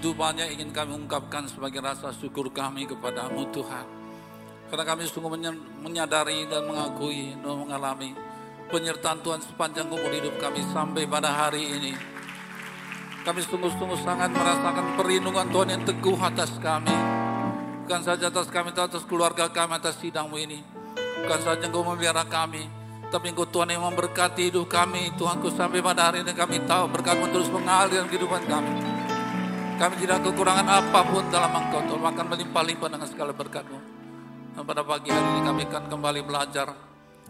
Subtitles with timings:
[0.00, 3.84] Begitu banyak ingin kami ungkapkan sebagai rasa syukur kami kepadamu Tuhan.
[4.72, 5.28] Karena kami sungguh
[5.84, 8.16] menyadari dan mengakui dan mengalami
[8.72, 11.92] penyertaan Tuhan sepanjang umur hidup kami sampai pada hari ini.
[13.28, 16.96] Kami sungguh-sungguh sangat merasakan perlindungan Tuhan yang teguh atas kami.
[17.84, 20.64] Bukan saja atas kami, atas keluarga kami, atas sidangmu ini.
[20.96, 22.64] Bukan saja engkau memelihara kami,
[23.12, 25.12] tapi engkau Tuhan yang memberkati hidup kami.
[25.20, 28.99] Tuhanku sampai pada hari ini kami tahu berkatmu terus mengalir dalam kehidupan kami.
[29.80, 32.04] Kami tidak kekurangan apa pun dalam engkau Tuhan.
[32.04, 33.80] Akan melimpah-limpah dengan segala berkatmu.
[34.52, 36.68] Dan pada pagi hari ini kami akan kembali belajar.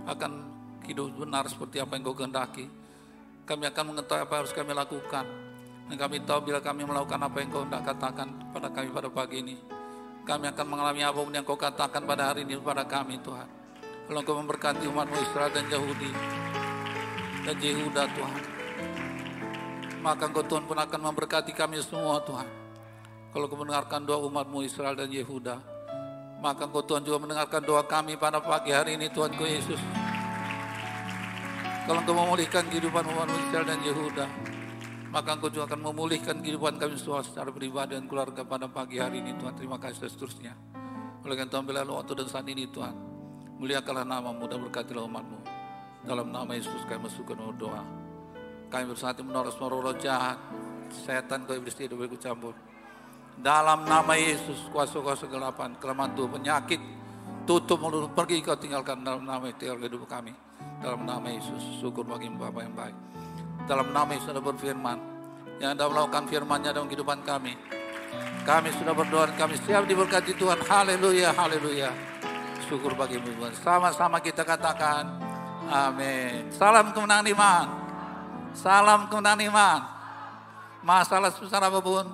[0.03, 0.51] Akan
[0.83, 2.67] hidup benar seperti apa yang kau kehendaki.
[3.47, 5.25] Kami akan mengetahui apa yang harus kami lakukan.
[5.87, 9.37] Dan kami tahu bila kami melakukan apa yang kau hendak katakan pada kami pada pagi
[9.47, 9.57] ini.
[10.27, 13.47] Kami akan mengalami apa pun yang kau katakan pada hari ini pada kami Tuhan.
[14.11, 16.11] Kalau engkau memberkati umatmu Israel dan Yahudi.
[17.47, 18.60] Dan Yehuda Tuhan
[20.01, 22.49] maka engkau Tuhan pun akan memberkati kami semua Tuhan.
[23.31, 25.61] Kalau kau mendengarkan doa umatmu Israel dan Yehuda,
[26.43, 29.79] maka engkau Tuhan juga mendengarkan doa kami pada pagi hari ini Tuhan ku Yesus.
[31.87, 34.27] Kalau engkau memulihkan kehidupan umatmu Israel dan Yehuda,
[35.15, 39.23] maka engkau juga akan memulihkan kehidupan kami semua secara pribadi dan keluarga pada pagi hari
[39.23, 39.55] ini Tuhan.
[39.55, 40.53] Terima kasih dan seterusnya.
[41.21, 42.97] Oleh karena Tuhan bila waktu dan saat ini Tuhan,
[43.61, 45.39] muliakanlah namamu dan berkatilah umatmu.
[46.09, 48.00] Dalam nama Yesus kami masukkan doa.
[48.71, 50.39] Kami bersatu menolak semua roh jahat.
[50.91, 52.55] Setan kau iblis tidak boleh campur.
[53.35, 56.81] Dalam nama Yesus kuasa-kuasa kegelapan, kelemahan Tuhan, penyakit,
[57.47, 60.31] tutup mulut, pergi kau tinggalkan dalam nama tinggal hidup kami.
[60.79, 62.97] Dalam nama Yesus, syukur bagi Bapa yang baik.
[63.67, 64.99] Dalam nama Yesus sudah berfirman,
[65.59, 67.59] yang anda melakukan firmannya dalam kehidupan kami.
[68.47, 70.59] Kami sudah berdoa kami siap diberkati Tuhan.
[70.65, 71.91] Haleluya, haleluya.
[72.67, 73.53] Syukur bagi Tuhan.
[73.61, 75.05] Sama-sama kita katakan,
[75.69, 76.49] amin.
[76.55, 77.67] Salam kemenangan iman.
[78.51, 79.81] Salam kemenangan iman.
[80.81, 82.09] Masalah sebesar apa pun,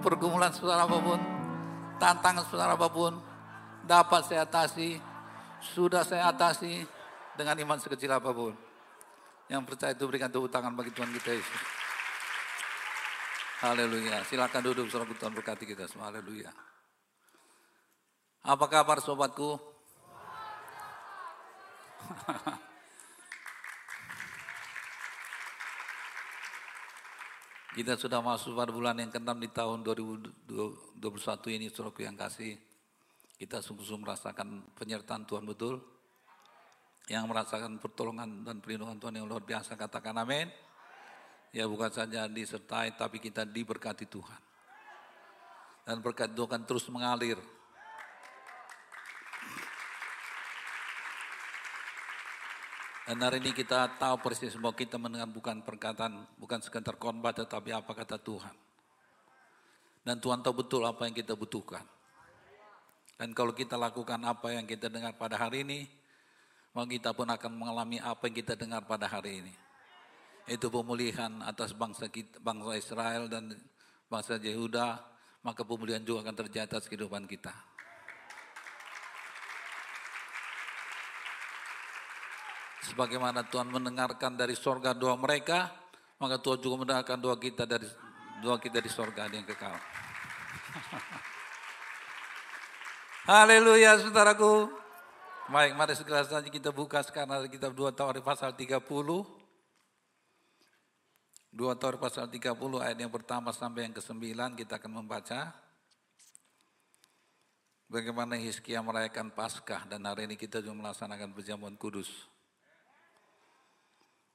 [0.00, 1.18] pergumulan sebesar apa pun,
[1.98, 3.18] tantangan sebesar apa pun,
[3.82, 5.02] dapat saya atasi,
[5.74, 6.86] sudah saya atasi
[7.34, 8.54] dengan iman sekecil apa pun.
[9.50, 11.62] Yang percaya itu berikan tepuk tangan bagi Tuhan kita Yesus.
[13.66, 14.22] Haleluya.
[14.26, 16.10] Silakan duduk saudara Tuhan berkati kita semua.
[16.10, 16.50] Haleluya.
[18.46, 19.58] Apa kabar sobatku?
[27.72, 32.60] Kita sudah masuk pada bulan yang ke-6 di tahun 2021 ini, saudaraku yang kasih.
[33.40, 35.80] Kita sungguh-sungguh merasakan penyertaan Tuhan betul.
[37.08, 40.52] Yang merasakan pertolongan dan perlindungan Tuhan yang luar biasa, katakan amin.
[41.56, 44.40] Ya bukan saja disertai, tapi kita diberkati Tuhan.
[45.88, 47.40] Dan berkat Tuhan terus mengalir
[53.12, 57.68] Dan hari ini kita tahu persis bahwa kita mendengar bukan perkataan, bukan sekedar khotbah tetapi
[57.68, 58.56] apa kata Tuhan.
[60.00, 61.84] Dan Tuhan tahu betul apa yang kita butuhkan.
[63.20, 65.84] Dan kalau kita lakukan apa yang kita dengar pada hari ini,
[66.72, 69.52] maka kita pun akan mengalami apa yang kita dengar pada hari ini.
[70.48, 73.52] Itu pemulihan atas bangsa kita, bangsa Israel dan
[74.08, 75.04] bangsa Yehuda,
[75.44, 77.52] maka pemulihan juga akan terjadi atas kehidupan kita.
[82.92, 85.72] Sebagaimana Tuhan mendengarkan dari sorga doa mereka,
[86.20, 87.88] maka Tuhan juga mendengarkan doa kita dari
[88.44, 89.72] doa kita di sorga yang kekal.
[93.32, 94.68] Haleluya saudaraku.
[95.48, 98.84] Baik, mari segera saja kita buka sekarang kita dua tahun pasal 30.
[101.48, 105.48] Dua tahun pasal 30 ayat yang pertama sampai yang ke-9 kita akan membaca.
[107.88, 112.31] Bagaimana Hizkia merayakan Paskah dan hari ini kita juga melaksanakan perjamuan kudus.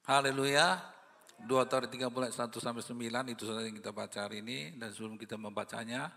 [0.07, 0.79] Haleluya.
[1.43, 4.95] 2 Taurus 30 ayat 1 sampai 9 itu saja yang kita baca hari ini dan
[4.95, 6.07] sebelum kita membacanya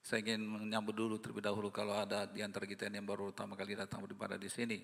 [0.00, 3.76] saya ingin menyambut dulu terlebih dahulu kalau ada di antara kita yang baru pertama kali
[3.76, 4.80] datang beribadah di sini.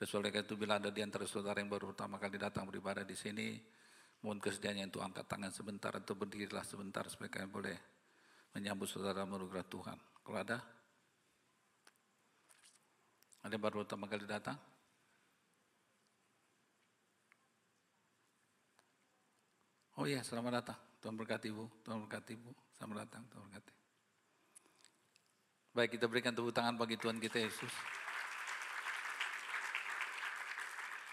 [0.00, 3.60] Oleh itu bila ada di antara saudara yang baru pertama kali datang beribadah di sini,
[4.24, 7.76] mohon kesediaannya untuk angkat tangan sebentar atau berdirilah sebentar supaya kalian boleh
[8.56, 10.00] menyambut saudara menugerah Tuhan.
[10.24, 10.56] Kalau ada?
[13.44, 14.56] Ada yang baru pertama kali datang?
[19.94, 20.78] Oh iya, selamat datang.
[20.98, 22.50] Tuhan berkati Ibu, Tuhan berkati Ibu.
[22.74, 23.74] Selamat datang, Tuhan berkati.
[25.74, 27.70] Baik, kita berikan tepuk tangan bagi Tuhan kita Yesus.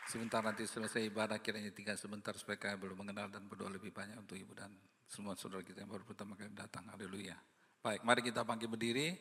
[0.10, 4.20] Sebentar nanti selesai ibadah kiranya tinggal sebentar supaya kalian belum mengenal dan berdoa lebih banyak
[4.20, 4.68] untuk ibu dan
[5.08, 6.84] semua saudara kita yang baru pertama kali datang.
[6.90, 7.38] Haleluya.
[7.80, 9.14] Baik, mari kita panggil berdiri.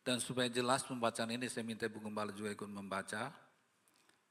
[0.00, 3.28] Dan supaya jelas pembacaan ini saya minta Ibu Gembala juga ikut membaca.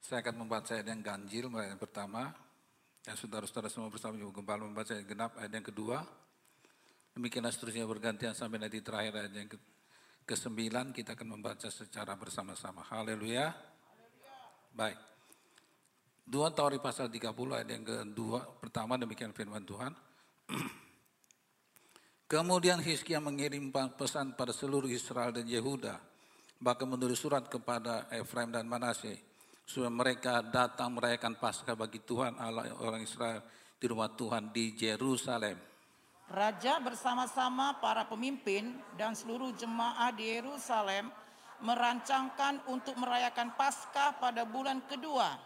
[0.02, 2.49] Saya akan membaca yang ganjil, yang pertama.
[3.08, 6.04] Ya saudara-saudara semua bersama Ibu Gembala membaca ayat genap ayat yang kedua.
[7.16, 9.56] Demikianlah seterusnya bergantian sampai nanti terakhir ayat yang ke,
[10.28, 10.34] ke
[10.92, 12.84] kita akan membaca secara bersama-sama.
[12.92, 13.56] Haleluya.
[14.76, 15.00] Baik.
[16.28, 19.90] Dua Tauri pasal 30 ayat yang kedua, pertama demikian firman Tuhan.
[22.30, 25.98] Kemudian Hizkia mengirim pesan pada seluruh Israel dan Yehuda,
[26.62, 29.29] bahkan menulis surat kepada Efraim dan supaya
[29.78, 33.44] mereka datang merayakan Paskah bagi Tuhan Allah orang Israel
[33.78, 35.58] di rumah Tuhan di Jerusalem.
[36.30, 41.10] Raja bersama-sama para pemimpin dan seluruh jemaah di Yerusalem
[41.62, 45.38] merancangkan untuk merayakan Paskah pada bulan kedua.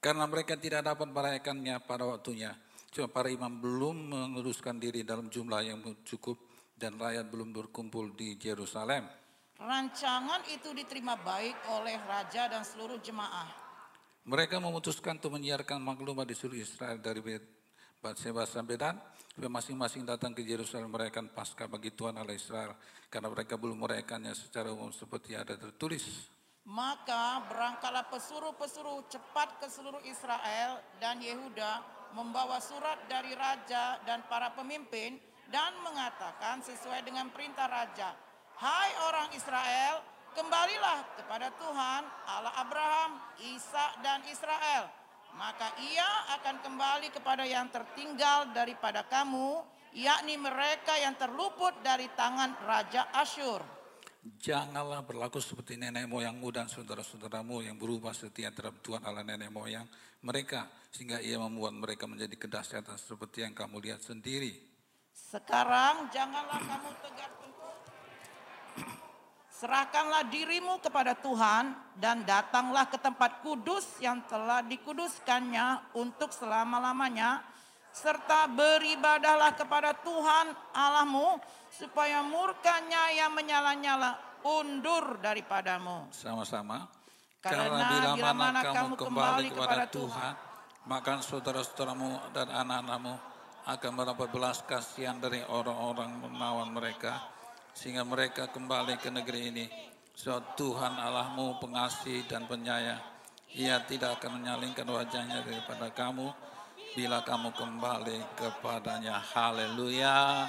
[0.00, 2.56] Karena mereka tidak dapat merayakannya pada waktunya
[2.90, 6.42] Cuma para imam belum menguruskan diri dalam jumlah yang cukup
[6.74, 9.06] dan rakyat belum berkumpul di Yerusalem.
[9.60, 13.44] Rancangan itu diterima baik oleh raja dan seluruh jemaah.
[14.24, 17.20] Mereka memutuskan untuk menyiarkan maklumat di seluruh Israel dari
[18.00, 18.96] Batseba sampai Dan,
[19.36, 22.72] masing-masing datang ke Yerusalem merayakan Paskah bagi Tuhan Allah Israel,
[23.12, 26.08] karena mereka belum merayakannya secara umum seperti ada tertulis.
[26.64, 31.84] Maka berangkatlah pesuruh-pesuruh cepat ke seluruh Israel dan Yehuda
[32.16, 35.20] membawa surat dari raja dan para pemimpin
[35.52, 38.16] dan mengatakan sesuai dengan perintah raja,
[38.60, 40.04] "Hai orang Israel,
[40.36, 44.84] kembalilah kepada Tuhan Allah Abraham, Isa dan Israel.
[45.32, 49.64] Maka ia akan kembali kepada yang tertinggal daripada kamu,
[49.96, 53.64] yakni mereka yang terluput dari tangan raja Asyur."
[54.20, 59.88] Janganlah berlaku seperti nenek moyangmu dan saudara-saudaramu yang berubah setia terhadap Tuhan Allah nenek moyang
[60.20, 60.68] mereka.
[60.92, 64.52] Sehingga ia membuat mereka menjadi kedahsyatan seperti yang kamu lihat sendiri.
[65.16, 67.39] Sekarang janganlah kamu tengkuk.
[69.50, 77.44] Serahkanlah dirimu kepada Tuhan dan datanglah ke tempat kudus yang telah dikuduskannya untuk selama-lamanya.
[77.92, 81.36] Serta beribadahlah kepada Tuhan Allahmu
[81.68, 86.08] supaya murkanya yang menyala-nyala undur daripadamu.
[86.14, 86.88] Sama-sama.
[87.40, 90.32] Karena, Karena bila mana kamu kembali kepada Tuhan,
[90.88, 93.14] maka saudara-saudaramu dan anak-anakmu
[93.68, 97.20] akan mendapat belas kasihan dari orang-orang menawan mereka,
[97.80, 99.66] sehingga mereka kembali ke negeri ini.
[100.12, 103.00] Sebab Tuhan Allahmu pengasih dan penyayang,
[103.56, 106.28] ia tidak akan menyalingkan wajahnya daripada kamu
[106.92, 109.16] bila kamu kembali kepadanya.
[109.32, 110.44] Haleluya.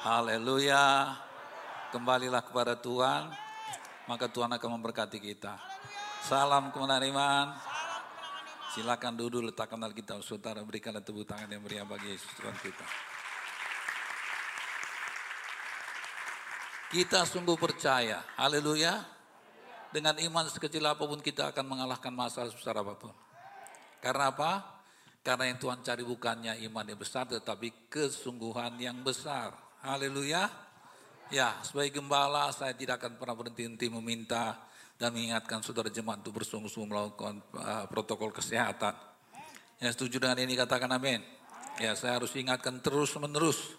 [0.00, 1.12] Haleluya.
[1.92, 3.28] Kembalilah kepada Tuhan,
[4.08, 5.60] maka Tuhan akan memberkati kita.
[6.24, 7.46] Salam kemenangan iman.
[8.72, 13.15] Silakan duduk letakkan Alkitab saudara berikanlah tepuk tangan yang meriah bagi Yesus Tuhan kita.
[16.86, 19.02] Kita sungguh percaya, haleluya.
[19.90, 23.14] Dengan iman sekecil apa pun kita akan mengalahkan masalah sebesar apa pun.
[23.98, 24.76] Karena apa?
[25.26, 29.50] Karena yang Tuhan cari bukannya iman yang besar tetapi kesungguhan yang besar.
[29.82, 30.46] Haleluya.
[31.34, 34.54] Ya, sebagai gembala saya tidak akan pernah berhenti-henti meminta
[34.94, 38.94] dan mengingatkan saudara jemaat untuk bersungguh-sungguh melakukan uh, protokol kesehatan.
[39.82, 41.18] Yang setuju dengan ini katakan amin.
[41.82, 43.74] Ya, saya harus ingatkan terus-menerus.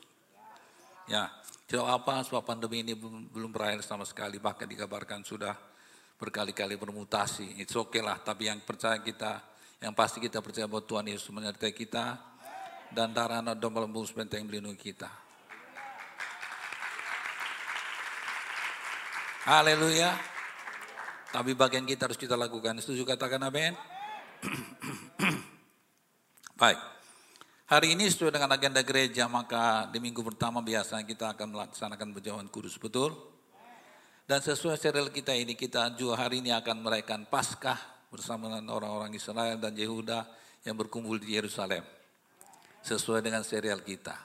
[1.08, 1.32] Ya,
[1.68, 4.44] tidak apa sebab pandemi ini belum, belum berakhir sama sekali.
[4.44, 5.56] Bahkan dikabarkan sudah
[6.20, 7.64] berkali-kali bermutasi.
[7.64, 9.40] It's okay lah, tapi yang percaya kita,
[9.80, 12.20] yang pasti kita percaya bahwa Tuhan Yesus menyertai kita
[12.92, 15.08] dan darah anak domba lembu sebentar yang melindungi kita.
[19.48, 20.12] Haleluya.
[21.32, 22.84] Tapi bagian kita harus kita lakukan.
[22.84, 23.72] Setuju katakan amin?
[26.60, 26.97] Baik.
[27.68, 32.48] Hari ini sesuai dengan agenda gereja, maka di minggu pertama biasa kita akan melaksanakan berjauhan
[32.48, 32.80] kudus.
[32.80, 33.12] Betul?
[34.24, 37.76] Dan sesuai serial kita ini, kita juga hari ini akan merayakan Paskah
[38.08, 40.24] bersama dengan orang-orang Israel dan Yehuda
[40.64, 41.84] yang berkumpul di Yerusalem.
[42.88, 44.16] Sesuai dengan serial kita.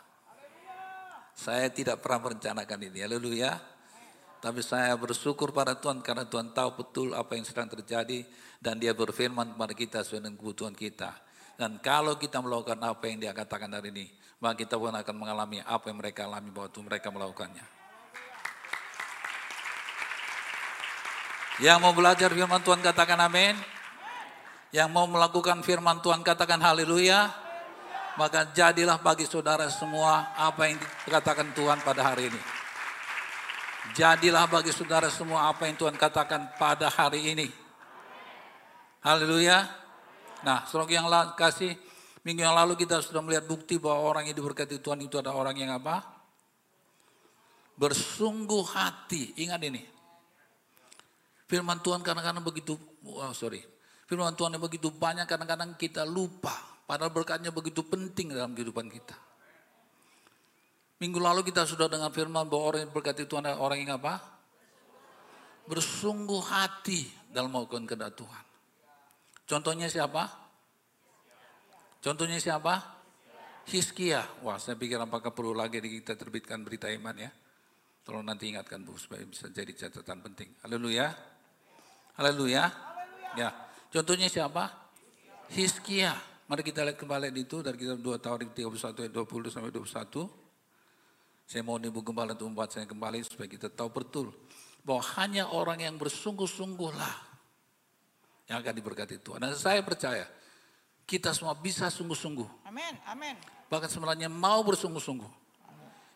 [1.34, 3.02] Saya tidak pernah merencanakan ini.
[3.02, 3.58] Haleluya.
[4.38, 8.22] Tapi saya bersyukur pada Tuhan karena Tuhan tahu betul apa yang sedang terjadi
[8.62, 11.31] dan dia berfirman kepada kita sesuai dengan kebutuhan kita.
[11.56, 14.06] Dan kalau kita melakukan apa yang dia katakan hari ini,
[14.42, 17.62] maka kita pun akan mengalami apa yang mereka alami waktu mereka melakukannya.
[21.60, 23.54] Yang mau belajar firman Tuhan katakan amin.
[24.72, 27.28] Yang mau melakukan firman Tuhan katakan haleluya.
[28.16, 32.40] Maka jadilah bagi saudara semua apa yang dikatakan Tuhan pada hari ini.
[33.92, 37.48] Jadilah bagi saudara semua apa yang Tuhan katakan pada hari ini.
[39.04, 39.81] Haleluya.
[40.42, 41.06] Nah, saudara yang
[41.38, 41.74] kasih,
[42.26, 45.56] minggu yang lalu kita sudah melihat bukti bahwa orang yang diberkati Tuhan itu adalah orang
[45.58, 46.02] yang apa?
[47.78, 49.38] Bersungguh hati.
[49.38, 49.82] Ingat ini.
[51.46, 52.74] Firman Tuhan kadang-kadang begitu,
[53.06, 53.62] oh sorry.
[54.08, 56.52] Firman Tuhan yang begitu banyak kadang-kadang kita lupa.
[56.84, 59.16] Padahal berkatnya begitu penting dalam kehidupan kita.
[61.02, 64.22] Minggu lalu kita sudah dengar firman bahwa orang yang berkati Tuhan adalah orang yang apa?
[65.66, 68.51] Bersungguh hati dalam melakukan kehendak Tuhan.
[69.52, 70.32] Contohnya siapa?
[72.00, 72.80] Contohnya siapa?
[73.68, 74.24] Hiskia.
[74.40, 77.28] Wah, saya pikir apakah perlu lagi kita terbitkan berita iman ya?
[78.00, 80.56] Tolong nanti ingatkan Bu supaya bisa jadi catatan penting.
[80.64, 81.12] Haleluya.
[82.16, 82.64] Haleluya.
[83.36, 83.52] Ya.
[83.92, 84.72] Contohnya siapa?
[85.52, 86.16] Hiskia.
[86.48, 90.32] Mari kita lihat kembali itu dari kitab 2 tahun 31 ayat 20 sampai 21.
[91.44, 94.32] Saya mau ibu gembala untuk membuat saya kembali supaya kita tahu betul
[94.80, 97.31] bahwa hanya orang yang bersungguh-sungguhlah
[98.52, 99.40] yang akan diberkati Tuhan.
[99.40, 100.28] Dan saya percaya
[101.08, 102.68] kita semua bisa sungguh-sungguh.
[102.68, 103.32] Amin, amin.
[103.72, 105.40] Bahkan sebenarnya mau bersungguh-sungguh.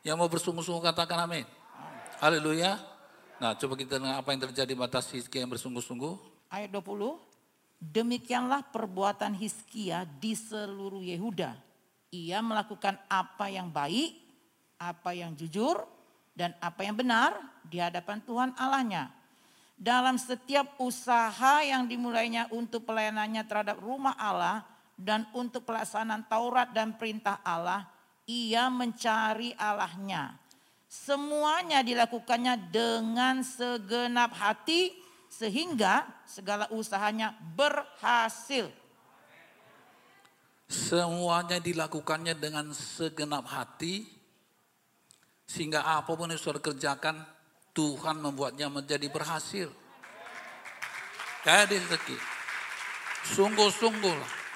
[0.05, 1.49] Yang mau bersungguh-sungguh katakan amin.
[2.21, 2.77] Haleluya.
[3.41, 6.45] Nah coba kita dengar apa yang terjadi batas Hizkia yang bersungguh-sungguh.
[6.53, 7.17] Ayat 20.
[7.81, 11.57] Demikianlah perbuatan Hizkia di seluruh Yehuda.
[12.13, 14.27] Ia melakukan apa yang baik
[14.77, 15.85] apa yang jujur
[16.37, 17.33] dan apa yang benar
[17.65, 19.09] di hadapan Tuhan Allahnya.
[19.77, 24.65] Dalam setiap usaha yang dimulainya untuk pelayanannya terhadap rumah Allah
[24.97, 27.85] dan untuk pelaksanaan Taurat dan perintah Allah,
[28.25, 30.33] ia mencari Allahnya.
[30.89, 34.97] Semuanya dilakukannya dengan segenap hati
[35.29, 38.73] sehingga segala usahanya berhasil.
[40.67, 44.09] Semuanya dilakukannya dengan segenap hati
[45.47, 47.23] sehingga apa pun yang saudara kerjakan,
[47.77, 49.69] Tuhan membuatnya menjadi berhasil.
[51.45, 52.17] Kayak rezeki.
[53.37, 54.49] Sungguh-sungguh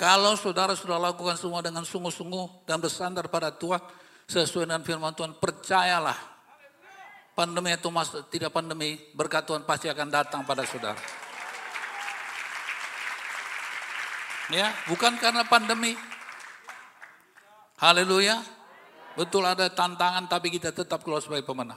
[0.00, 3.84] Kalau saudara sudah lakukan semua dengan sungguh-sungguh dan bersandar pada Tuhan,
[4.24, 6.16] sesuai dengan firman Tuhan, percayalah.
[7.36, 10.96] Pandemi itu mas, tidak pandemi, berkat Tuhan pasti akan datang pada saudara.
[14.48, 15.92] Ya, bukan karena pandemi.
[17.76, 18.40] Haleluya.
[19.20, 21.76] Betul ada tantangan tapi kita tetap keluar sebagai pemenang.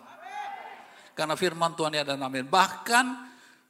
[1.11, 2.47] Karena firman Tuhan ada amin.
[2.47, 3.05] Bahkan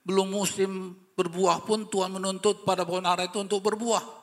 [0.06, 4.22] belum musim berbuah pun Tuhan menuntut pada pohon ara itu untuk berbuah.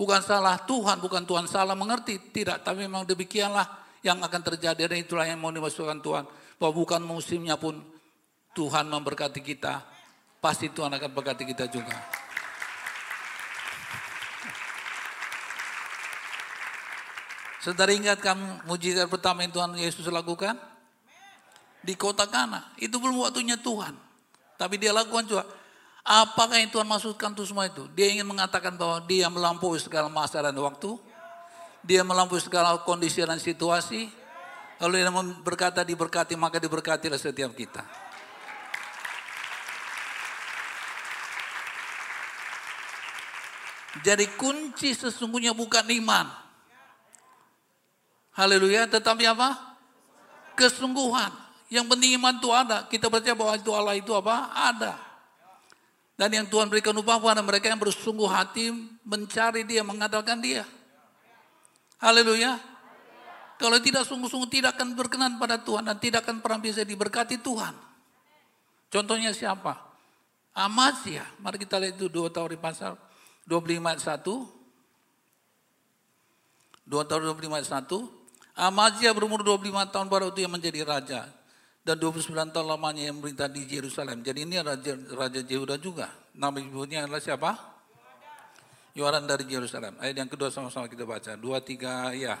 [0.00, 2.32] Bukan salah Tuhan, bukan Tuhan salah mengerti.
[2.32, 3.68] Tidak, tapi memang demikianlah
[4.00, 4.88] yang akan terjadi.
[4.88, 6.24] Dan itulah yang mau dimasukkan Tuhan.
[6.56, 7.84] Bahwa bukan musimnya pun
[8.56, 9.84] Tuhan memberkati kita.
[10.40, 12.23] Pasti Tuhan akan berkati kita juga.
[17.64, 20.52] Saudara ingat kamu mujizat pertama yang Tuhan Yesus lakukan?
[21.80, 22.76] Di kota Kana.
[22.76, 23.96] Itu belum waktunya Tuhan.
[24.60, 25.48] Tapi dia lakukan juga.
[26.04, 27.88] Apakah yang Tuhan maksudkan itu semua itu?
[27.96, 31.00] Dia ingin mengatakan bahwa dia melampaui segala masa dan waktu.
[31.80, 34.12] Dia melampaui segala kondisi dan situasi.
[34.84, 35.08] Lalu dia
[35.40, 37.80] berkata diberkati maka diberkatilah setiap kita.
[44.04, 46.43] Jadi kunci sesungguhnya bukan iman.
[48.34, 49.78] Haleluya, tetapi apa?
[50.58, 51.30] Kesungguhan.
[51.70, 52.86] Yang penting iman itu ada.
[52.90, 54.50] Kita percaya bahwa itu Allah itu apa?
[54.52, 54.94] Ada.
[56.14, 58.70] Dan yang Tuhan berikan upah kepada mereka yang bersungguh hati
[59.02, 60.62] mencari dia, mengandalkan dia.
[61.98, 62.58] Haleluya.
[63.58, 67.74] Kalau tidak sungguh-sungguh tidak akan berkenan pada Tuhan dan tidak akan pernah bisa diberkati Tuhan.
[68.90, 69.78] Contohnya siapa?
[70.54, 71.26] Amazia.
[71.42, 72.98] Mari kita lihat itu dua tahun di pasal
[73.46, 74.22] 25 ayat 1.
[76.84, 78.23] 2 tahun 25 ayat 1.
[78.54, 81.26] Amazia berumur 25 tahun pada waktu yang menjadi raja.
[81.84, 84.24] Dan 29 tahun lamanya yang memerintah di Yerusalem.
[84.24, 86.08] Jadi ini Raja, Raja Yehuda juga.
[86.32, 87.52] Nama ibunya adalah siapa?
[88.96, 90.00] Yohanan dari Yerusalem.
[90.00, 91.36] Ayat yang kedua sama-sama kita baca.
[91.36, 92.40] Dua, tiga, ya.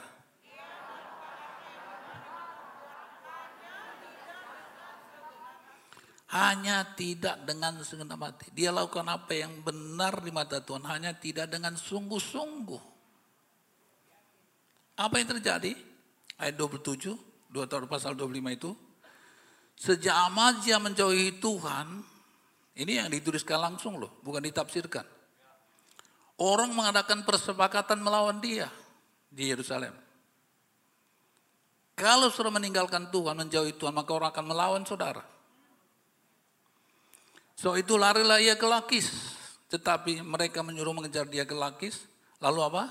[6.32, 8.48] Hanya tidak dengan segenap hati.
[8.56, 10.88] Dia lakukan apa yang benar di mata Tuhan.
[10.88, 12.80] Hanya tidak dengan sungguh-sungguh.
[15.04, 15.93] Apa yang terjadi?
[16.38, 17.14] Ayat 27,
[17.52, 18.70] 2 tahun pasal 25 itu.
[19.74, 22.02] Sejak Amazia menjauhi Tuhan,
[22.78, 25.02] ini yang dituliskan langsung loh, bukan ditafsirkan.
[26.38, 28.70] Orang mengadakan persepakatan melawan dia
[29.30, 29.94] di Yerusalem.
[31.94, 35.22] Kalau sudah meninggalkan Tuhan, menjauhi Tuhan, maka orang akan melawan saudara.
[37.54, 39.10] So itu larilah ia ke Lakis.
[39.70, 42.02] Tetapi mereka menyuruh mengejar dia ke Lakis.
[42.42, 42.84] Lalu apa?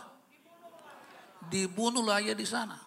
[1.51, 2.79] Dibunuhlah ia di sana.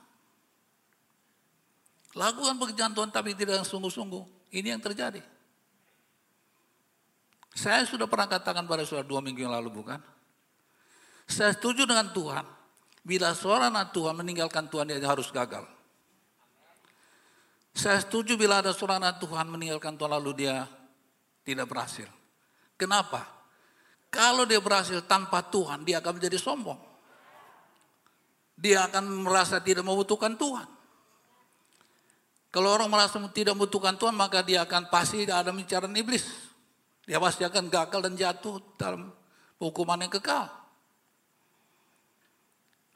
[2.16, 4.24] Lakukan pekerjaan Tuhan tapi tidak sungguh-sungguh.
[4.56, 5.20] Ini yang terjadi.
[7.52, 10.00] Saya sudah pernah katakan pada saudara dua minggu yang lalu bukan?
[11.28, 12.44] Saya setuju dengan Tuhan.
[13.06, 15.68] Bila seorang anak Tuhan meninggalkan Tuhan dia harus gagal.
[17.76, 20.64] Saya setuju bila ada seorang anak Tuhan meninggalkan Tuhan lalu dia
[21.44, 22.08] tidak berhasil.
[22.80, 23.28] Kenapa?
[24.08, 26.80] Kalau dia berhasil tanpa Tuhan dia akan menjadi sombong.
[28.56, 30.75] dia akan merasa tidak membutuhkan Tuhan.
[32.56, 36.24] Kalau orang merasa tidak membutuhkan Tuhan, maka dia akan pasti ada bicara iblis.
[37.04, 39.12] Dia pasti akan gagal dan jatuh dalam
[39.60, 40.48] hukuman yang kekal.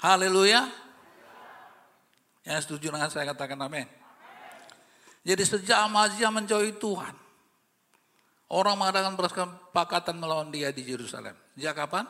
[0.00, 0.64] Haleluya.
[2.48, 3.84] Yang setuju dengan saya katakan amin.
[5.28, 7.12] Jadi sejak Amazia menjauhi Tuhan,
[8.48, 11.36] orang mengadakan kesepakatan melawan dia di Yerusalem.
[11.52, 12.08] Sejak kapan?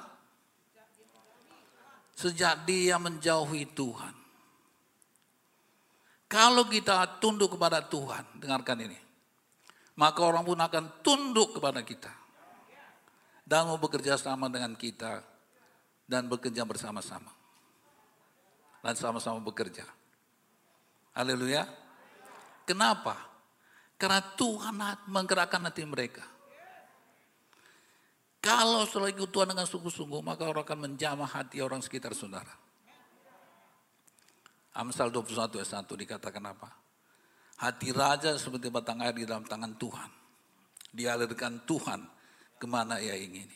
[2.15, 4.20] Sejak dia menjauhi Tuhan.
[6.31, 8.95] Kalau kita tunduk kepada Tuhan, dengarkan ini.
[9.99, 12.15] Maka orang pun akan tunduk kepada kita.
[13.43, 15.27] Dan mau bekerja sama dengan kita.
[16.07, 17.35] Dan bekerja bersama-sama.
[18.79, 19.83] Dan sama-sama bekerja.
[21.19, 21.67] Haleluya.
[22.63, 23.19] Kenapa?
[23.99, 24.79] Karena Tuhan
[25.11, 26.23] menggerakkan hati mereka.
[28.39, 32.70] Kalau setelah ikut Tuhan dengan sungguh-sungguh, maka orang akan menjamah hati orang sekitar saudara.
[34.71, 36.71] Amsal 21 ayat 1 dikatakan apa?
[37.61, 40.11] Hati raja seperti batang air di dalam tangan Tuhan.
[40.95, 42.01] Dialirkan Tuhan
[42.57, 43.51] ke mana ia ingin.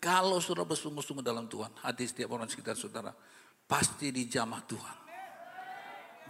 [0.00, 3.12] Kalau sudah bersungguh-sungguh dalam Tuhan, hati setiap orang sekitar saudara
[3.66, 4.96] pasti dijamah Tuhan.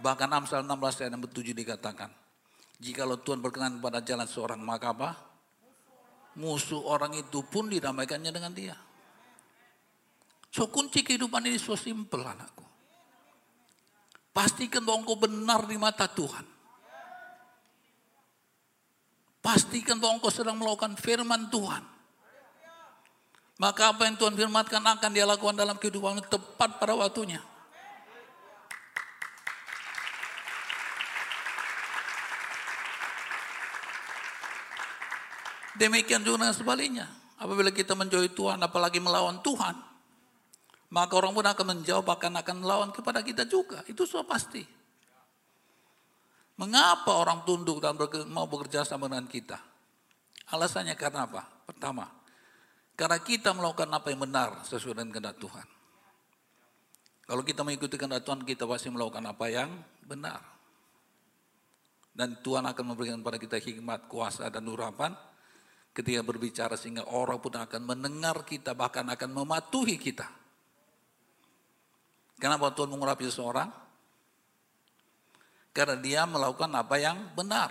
[0.03, 2.09] Bahkan Amsal 16 ayat 7 dikatakan,
[2.77, 5.09] jikalau Tuhan berkenan pada jalan seorang, maka apa?
[6.37, 8.77] Musuh orang itu pun didamaikannya dengan dia.
[10.53, 12.66] So kunci kehidupan ini so simple anakku.
[14.37, 16.45] Pastikan bahwa engkau benar di mata Tuhan.
[19.41, 21.81] Pastikan bahwa engkau sedang melakukan firman Tuhan.
[23.57, 27.41] Maka apa yang Tuhan firmankan akan dia lakukan dalam kehidupan tepat pada waktunya.
[35.81, 37.09] Demikian juga sebaliknya.
[37.41, 39.96] Apabila kita menjauhi Tuhan, apalagi melawan Tuhan,
[40.87, 43.83] maka orang pun akan menjawab bahkan akan melawan kepada kita juga.
[43.91, 44.63] Itu sudah pasti.
[46.57, 47.93] Mengapa orang tunduk dan
[48.31, 49.59] mau bekerja sama dengan kita?
[50.49, 51.43] Alasannya karena apa?
[51.67, 52.07] Pertama,
[52.95, 55.67] karena kita melakukan apa yang benar sesuai dengan kehendak Tuhan.
[57.27, 59.69] Kalau kita mengikuti kehendak Tuhan, kita pasti melakukan apa yang
[60.07, 60.39] benar.
[62.15, 65.13] Dan Tuhan akan memberikan kepada kita hikmat, kuasa, dan urapan
[65.93, 70.46] ketika berbicara sehingga orang pun akan mendengar kita, bahkan akan mematuhi kita.
[72.37, 73.69] Kenapa Tuhan mengurapi seseorang?
[75.73, 77.69] Karena dia melakukan apa yang benar.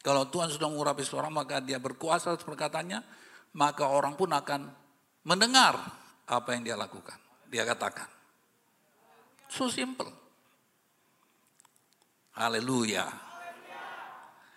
[0.00, 3.00] Kalau Tuhan sudah mengurapi seseorang maka dia berkuasa perkataannya,
[3.56, 4.72] maka orang pun akan
[5.24, 5.76] mendengar
[6.24, 7.16] apa yang dia lakukan.
[7.48, 8.08] Dia katakan.
[9.52, 10.08] So simple.
[12.36, 13.04] Haleluya.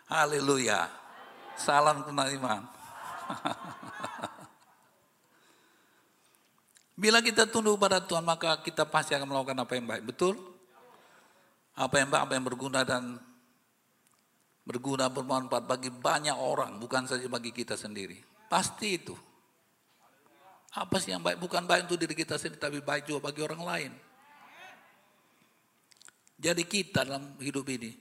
[0.08, 0.88] Haleluya.
[1.60, 2.64] Salam kenal iman.
[6.94, 10.04] Bila kita tunduk pada Tuhan maka kita pasti akan melakukan apa yang baik.
[10.14, 10.38] Betul?
[11.74, 13.18] Apa yang baik, apa yang berguna dan
[14.62, 16.78] berguna bermanfaat bagi banyak orang.
[16.78, 18.22] Bukan saja bagi kita sendiri.
[18.46, 19.18] Pasti itu.
[20.74, 21.42] Apa sih yang baik?
[21.42, 23.92] Bukan baik untuk diri kita sendiri tapi baik juga bagi orang lain.
[26.38, 27.94] Jadi kita dalam hidup ini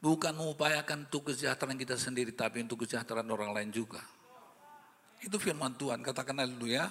[0.00, 4.00] bukan mengupayakan untuk kesejahteraan kita sendiri tapi untuk kesejahteraan orang lain juga.
[5.20, 6.88] Itu firman Tuhan, katakan dulu ya.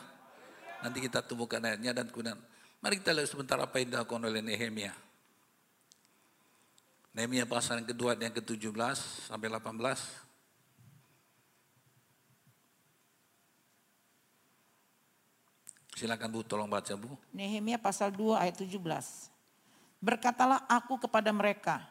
[0.79, 2.39] Nanti kita temukan ayatnya dan kemudian
[2.79, 4.95] mari kita lihat sebentar apa yang dilakukan oleh Nehemia.
[7.11, 9.59] Nehemia pasal yang kedua yang ke-17 sampai 18.
[15.99, 17.11] Silakan Bu, tolong baca Bu.
[17.35, 18.79] Nehemia pasal 2 ayat 17.
[19.99, 21.83] Berkatalah aku kepada mereka,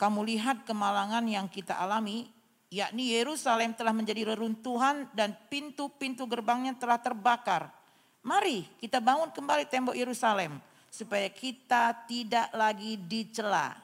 [0.00, 2.32] kamu lihat kemalangan yang kita alami,
[2.72, 7.81] yakni Yerusalem telah menjadi reruntuhan dan pintu-pintu gerbangnya telah terbakar
[8.22, 13.74] Mari kita bangun kembali tembok Yerusalem supaya kita tidak lagi dicela.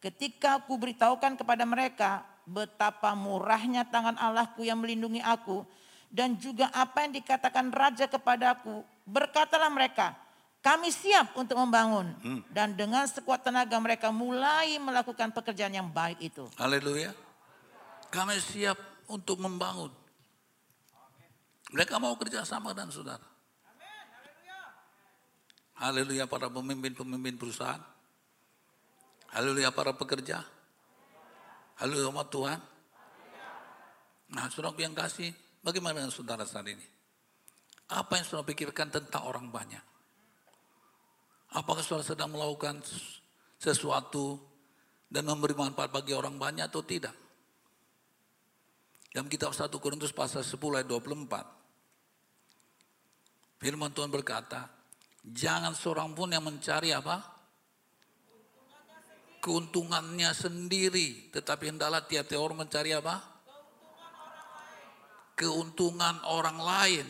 [0.00, 5.66] Ketika aku beritahukan kepada mereka betapa murahnya tangan Allahku yang melindungi aku
[6.08, 10.16] dan juga apa yang dikatakan raja kepadaku, berkatalah mereka,
[10.62, 12.40] kami siap untuk membangun hmm.
[12.54, 16.46] dan dengan sekuat tenaga mereka mulai melakukan pekerjaan yang baik itu.
[16.56, 17.12] Haleluya.
[18.08, 18.78] Kami siap
[19.10, 20.05] untuk membangun.
[21.74, 23.26] Mereka mau kerja sama dengan saudara.
[25.76, 27.82] Haleluya para pemimpin-pemimpin perusahaan.
[29.34, 30.40] Haleluya para pekerja.
[31.76, 32.60] Haleluya umat Tuhan.
[34.32, 36.86] Nah saudara yang kasih, bagaimana dengan saudara saat ini?
[37.92, 39.82] Apa yang saudara pikirkan tentang orang banyak?
[41.52, 42.80] Apakah saudara sedang melakukan
[43.60, 44.40] sesuatu
[45.06, 47.25] dan memberi manfaat bagi orang banyak atau tidak?
[49.16, 51.40] Dalam kitab 1 Korintus pasal 10 ayat 24.
[53.64, 54.68] Firman Tuhan berkata,
[55.24, 57.24] Jangan seorang pun yang mencari apa?
[59.40, 61.32] Keuntungannya sendiri.
[61.32, 63.24] Tetapi hendaklah tiap-tiap orang mencari apa?
[65.32, 67.08] Keuntungan orang lain.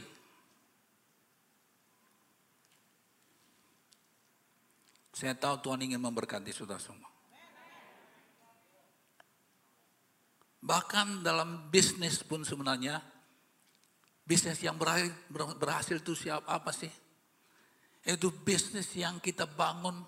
[5.11, 7.15] Saya tahu Tuhan ingin memberkati saudara semua.
[10.66, 12.98] Bahkan dalam bisnis pun sebenarnya,
[14.26, 16.90] bisnis yang berhasil, berhasil itu siapa apa sih?
[18.02, 20.02] Itu bisnis yang kita bangun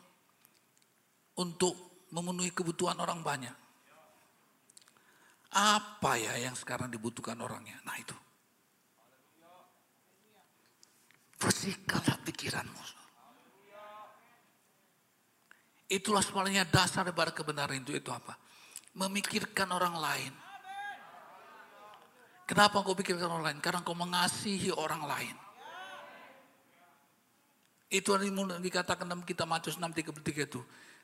[1.39, 3.55] untuk memenuhi kebutuhan orang banyak.
[5.55, 7.79] Apa ya yang sekarang dibutuhkan orangnya?
[7.87, 8.17] Nah itu.
[11.39, 12.83] Bersihkanlah pikiranmu.
[15.89, 18.35] Itulah sebenarnya dasar daripada kebenaran itu itu apa?
[18.99, 20.48] Memikirkan orang lain.
[22.49, 23.61] Kenapa kau pikirkan orang lain?
[23.61, 25.37] Karena kau mengasihi orang lain.
[27.93, 30.61] Itu yang dikatakan dalam kitab Matius 6:33 itu.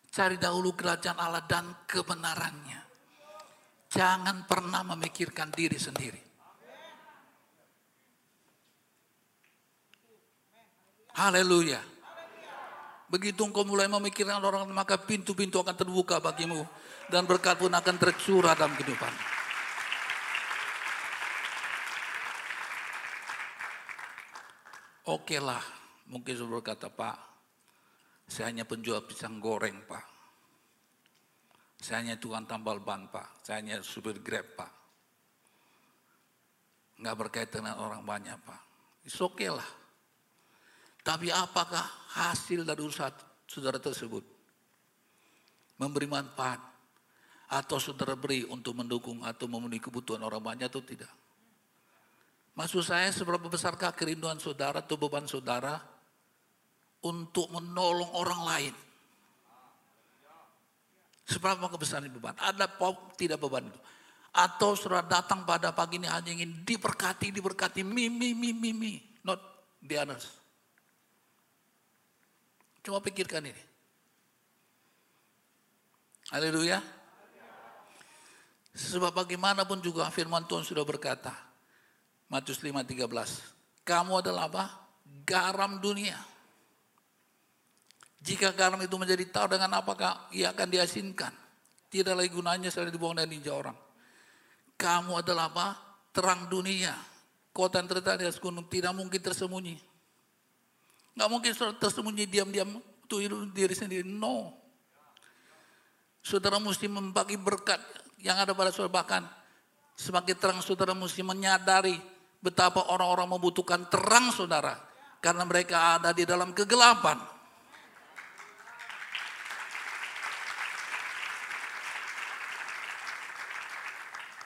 [0.09, 2.80] Cari dahulu kerajaan Allah dan kebenarannya.
[3.92, 6.22] Jangan pernah memikirkan diri sendiri.
[11.14, 11.80] Haleluya.
[13.12, 16.64] Begitu engkau mulai memikirkan orang maka pintu-pintu akan terbuka bagimu.
[17.12, 19.43] Dan berkat pun akan tercurah dalam kehidupan.
[25.04, 25.60] Oke lah,
[26.08, 27.16] mungkin sudah berkata Pak,
[28.24, 30.06] saya hanya penjual pisang goreng Pak.
[31.76, 34.72] Saya hanya tukang tambal ban Pak, saya hanya supir grab Pak.
[37.04, 38.60] Nggak berkaitan dengan orang banyak Pak.
[39.04, 39.68] It's okay lah.
[41.04, 41.84] Tapi apakah
[42.16, 43.12] hasil dari usaha
[43.44, 44.24] saudara tersebut?
[45.76, 46.64] Memberi manfaat
[47.52, 51.12] atau saudara beri untuk mendukung atau memenuhi kebutuhan orang banyak atau tidak?
[52.54, 55.74] Maksud saya seberapa besarkah kerinduan saudara atau beban saudara
[57.02, 58.74] untuk menolong orang lain?
[61.26, 62.36] Seberapa kebesaran beban?
[62.38, 62.70] Ada
[63.18, 63.80] tidak beban itu?
[64.34, 68.92] Atau saudara datang pada pagi ini hanya ingin diberkati, diberkati, mi, mi, mi, mi, mi.
[69.26, 69.40] Not
[69.82, 70.26] the others.
[72.84, 73.62] Cuma pikirkan ini.
[76.30, 76.82] Haleluya.
[78.74, 81.53] Sebab bagaimanapun juga firman Tuhan sudah berkata.
[82.34, 83.86] Matius 5:13.
[83.86, 84.64] Kamu adalah apa?
[85.22, 86.18] Garam dunia.
[88.18, 91.30] Jika garam itu menjadi tahu dengan apakah ia akan diasinkan.
[91.86, 93.78] Tidak lagi gunanya selain dibuang dari ninja orang.
[94.74, 95.78] Kamu adalah apa?
[96.10, 96.90] Terang dunia.
[97.54, 99.78] Kota yang terletak di atas gunung tidak mungkin tersembunyi.
[101.14, 104.02] Nggak mungkin tersembunyi diam-diam untuk hidup diri sendiri.
[104.02, 104.58] No.
[106.18, 107.78] Saudara mesti membagi berkat
[108.18, 109.06] yang ada pada saudara.
[109.06, 109.22] Bahkan
[109.94, 112.13] sebagai terang saudara mesti menyadari
[112.44, 114.76] betapa orang-orang membutuhkan terang saudara.
[115.24, 117.16] Karena mereka ada di dalam kegelapan.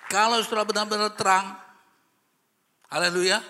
[0.06, 1.58] Kalau saudara benar-benar terang,
[2.88, 3.42] haleluya,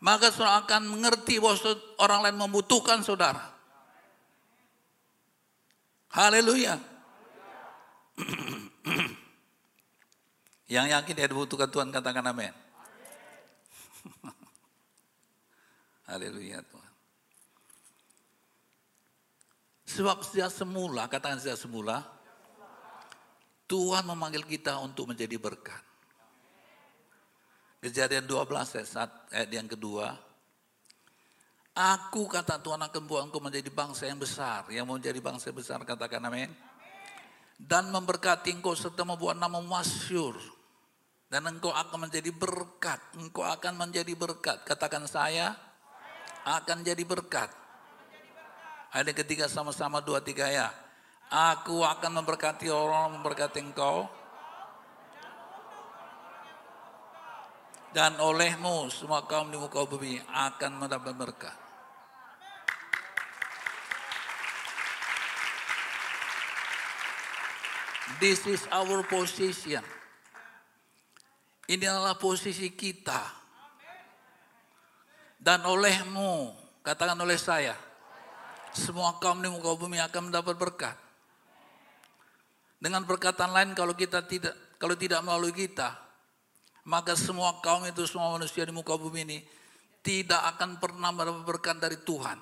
[0.00, 3.52] maka saudara akan mengerti bahwa orang lain membutuhkan saudara.
[6.16, 6.80] Haleluya.
[10.74, 12.63] Yang yakin dia dibutuhkan Tuhan katakan amin.
[16.08, 16.92] Haleluya Tuhan.
[19.84, 22.02] Sebab sejak semula, katakan sejak semula,
[23.70, 25.82] Tuhan memanggil kita untuk menjadi berkat.
[27.84, 30.16] Kejadian 12 ayat, ayat yang kedua.
[31.74, 34.64] Aku kata Tuhan akan buat engkau menjadi bangsa yang besar.
[34.70, 36.48] Yang mau menjadi bangsa yang besar katakan amin.
[37.58, 40.38] Dan memberkati engkau serta membuat nama masyur.
[41.34, 43.02] Dan engkau akan menjadi berkat.
[43.18, 44.62] Engkau akan menjadi berkat.
[44.62, 45.50] Katakan saya
[46.46, 47.50] akan jadi berkat.
[48.94, 50.70] Ada ketiga sama-sama dua tiga ya.
[51.34, 54.06] Aku akan memberkati orang memberkati engkau
[57.90, 61.56] dan olehmu semua kaum di muka bumi akan mendapat berkat.
[68.22, 69.82] This is our position.
[71.64, 73.44] Ini adalah posisi kita.
[75.40, 77.76] Dan olehmu, katakan oleh saya,
[78.72, 80.96] semua kaum di muka bumi akan mendapat berkat.
[82.80, 85.96] Dengan perkataan lain kalau kita tidak kalau tidak melalui kita,
[86.84, 89.38] maka semua kaum itu, semua manusia di muka bumi ini
[90.04, 92.36] tidak akan pernah mendapat berkat dari Tuhan.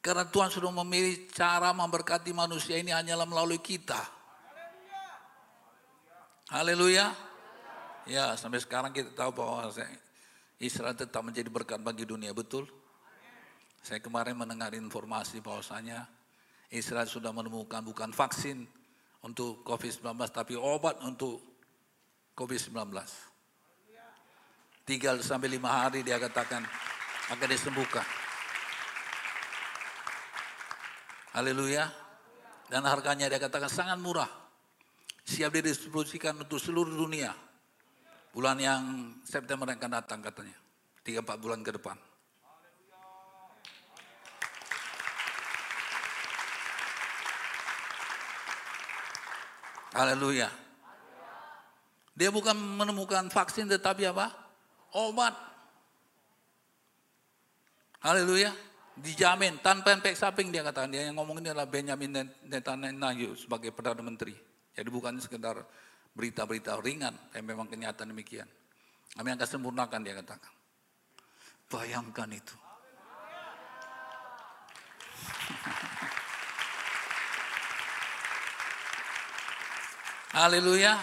[0.00, 4.00] Karena Tuhan sudah memilih cara memberkati manusia ini hanyalah melalui kita.
[6.52, 7.31] Haleluya.
[8.02, 9.70] Ya, sampai sekarang kita tahu bahwa
[10.58, 12.66] Israel tetap menjadi berkat bagi dunia, betul?
[13.82, 16.06] Saya kemarin mendengar informasi bahwasanya
[16.70, 18.66] Israel sudah menemukan bukan vaksin
[19.22, 21.42] untuk COVID-19 tapi obat untuk
[22.34, 22.90] COVID-19.
[24.82, 26.66] Tiga sampai lima hari dia katakan
[27.30, 28.06] akan disembuhkan.
[31.38, 31.86] Haleluya.
[32.66, 34.30] Dan harganya dia katakan sangat murah.
[35.22, 37.30] Siap didistribusikan untuk seluruh dunia.
[38.32, 40.56] Bulan yang September yang akan datang katanya.
[41.04, 42.00] Tiga empat bulan ke depan.
[49.92, 50.48] Haleluya.
[52.16, 54.32] Dia bukan menemukan vaksin tetapi apa?
[54.96, 55.36] Obat.
[58.00, 58.56] Haleluya.
[58.96, 60.88] Dijamin tanpa efek samping dia katakan.
[60.88, 64.32] Dia yang ngomong ini adalah Benjamin Netanyahu sebagai Perdana Menteri.
[64.72, 65.60] Jadi bukan sekedar
[66.12, 67.16] berita-berita ringan.
[67.32, 68.48] Yang memang kenyataan demikian.
[69.12, 70.52] Kami akan sempurnakan dia katakan.
[71.68, 72.52] Bayangkan itu.
[80.36, 80.96] Haleluya.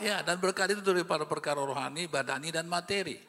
[0.00, 3.20] Ya, dan berkat itu daripada perkara rohani, badani, dan materi.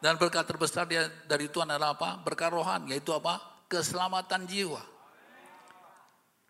[0.00, 2.16] Dan berkat terbesar dia dari Tuhan adalah apa?
[2.20, 3.40] Berkat rohani, yaitu apa?
[3.68, 4.95] Keselamatan jiwa.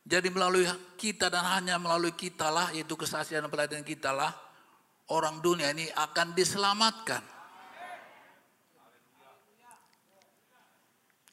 [0.07, 4.31] Jadi melalui kita dan hanya melalui kita lah, yaitu kesaksian dan pelayanan kita lah,
[5.11, 7.27] orang dunia ini akan diselamatkan.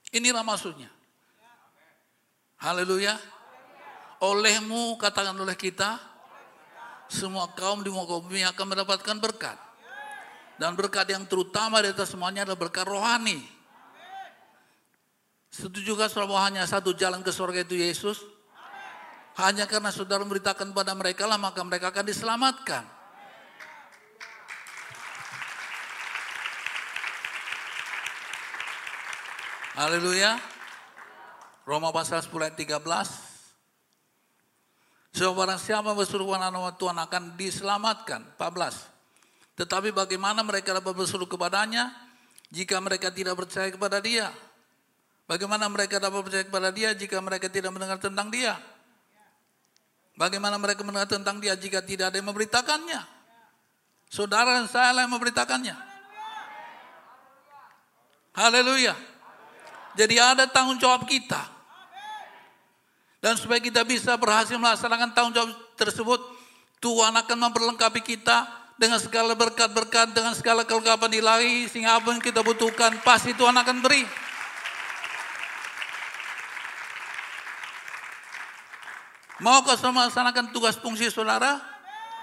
[0.09, 0.89] Inilah maksudnya.
[2.57, 3.13] Haleluya.
[4.25, 6.01] Olehmu katakan oleh kita,
[7.13, 9.57] semua kaum di muka bumi akan mendapatkan berkat.
[10.57, 13.37] Dan berkat yang terutama di atas semuanya adalah berkat rohani.
[15.53, 16.09] Setuju juga
[16.41, 18.32] hanya satu jalan ke surga itu Yesus?
[19.33, 22.85] Hanya karena saudara memberitakan pada mereka lah maka mereka akan diselamatkan.
[29.73, 30.37] Haleluya.
[31.65, 32.77] Roma pasal 10 ayat 13.
[35.17, 38.37] Sebab barang siapa berseru nama Tuhan akan diselamatkan.
[38.37, 39.57] 14.
[39.57, 41.89] Tetapi bagaimana mereka dapat berseru kepadanya
[42.53, 44.29] jika mereka tidak percaya kepada dia?
[45.25, 48.53] Bagaimana mereka dapat percaya kepada dia jika mereka tidak mendengar tentang dia?
[50.13, 53.01] Bagaimana mereka mendengar tentang dia jika tidak ada yang memberitakannya?
[54.13, 55.73] Saudara dan saya yang memberitakannya.
[58.33, 58.93] Haleluya.
[59.97, 61.41] Jadi ada tanggung jawab kita.
[63.23, 65.49] Dan supaya kita bisa berhasil melaksanakan tanggung jawab
[65.79, 66.19] tersebut,
[66.77, 68.45] Tuhan akan memperlengkapi kita
[68.77, 73.79] dengan segala berkat-berkat, dengan segala kelengkapan ilahi, sehingga apa yang kita butuhkan, pasti Tuhan akan
[73.79, 74.03] beri.
[79.43, 81.59] Mau kau melaksanakan tugas fungsi saudara?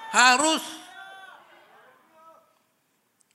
[0.09, 0.65] Harus.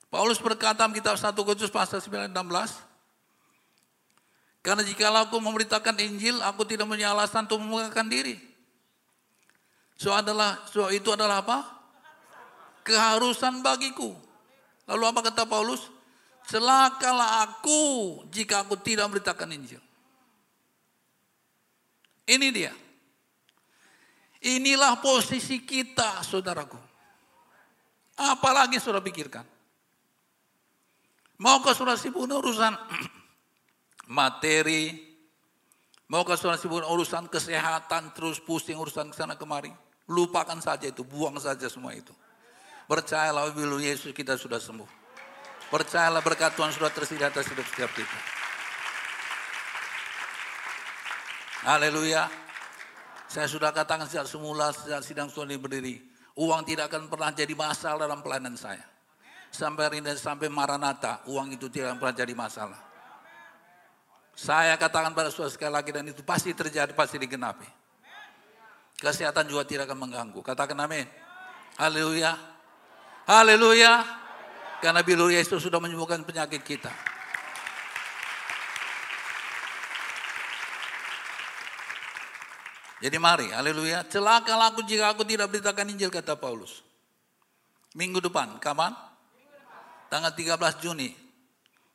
[0.10, 6.66] Paulus berkata dalam kitab 1 Korintus pasal 9 16, karena jika aku memberitakan Injil, aku
[6.66, 8.42] tidak punya alasan untuk memegahkan diri.
[10.00, 11.62] So adalah, so itu adalah apa?
[12.82, 14.18] Keharusan bagiku.
[14.90, 15.86] Lalu apa kata Paulus?
[16.50, 17.82] Celakalah aku
[18.34, 19.82] jika aku tidak memberitakan Injil.
[22.26, 22.74] Ini dia.
[24.46, 26.78] Inilah posisi kita, saudaraku.
[28.14, 29.42] Apalagi saudara pikirkan.
[31.42, 32.78] Mau ke saudara sibuk urusan
[34.18, 34.94] materi,
[36.08, 39.74] mau ke saudara sibuk urusan kesehatan, terus pusing urusan ke sana kemari.
[40.06, 42.14] Lupakan saja itu, buang saja semua itu.
[42.86, 44.88] Percayalah bila Yesus kita sudah sembuh.
[45.74, 48.20] Percayalah berkat Tuhan sudah tersedia atas hidup setiap kita.
[51.66, 52.45] Haleluya.
[53.26, 55.96] Saya sudah katakan sejak semula, sejak sidang ini berdiri.
[56.36, 58.84] Uang tidak akan pernah jadi masalah dalam pelayanan saya.
[59.50, 62.80] Sampai hari ini, sampai Maranatha, uang itu tidak akan pernah jadi masalah.
[64.36, 67.64] Saya katakan pada saudara sekali lagi dan itu pasti terjadi, pasti digenapi.
[69.00, 70.40] Kesehatan juga tidak akan mengganggu.
[70.44, 71.08] Katakan amin.
[71.80, 72.36] Haleluya.
[73.24, 74.04] Haleluya.
[74.84, 76.92] Karena bila Yesus sudah menyembuhkan penyakit kita.
[83.04, 84.08] Jadi mari, haleluya.
[84.08, 86.80] Celaka aku jika aku tidak beritakan Injil, kata Paulus.
[87.92, 88.96] Minggu depan, kapan?
[90.08, 91.12] Tanggal 13 Juni.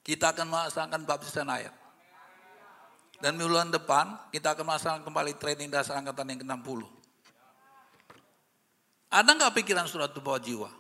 [0.05, 1.73] Kita akan melaksanakan baptisan air.
[3.21, 6.89] Dan bulan depan kita akan melaksanakan kembali training dasar angkatan yang ke-60.
[9.13, 10.71] Ada nggak pikiran surat itu bawa jiwa?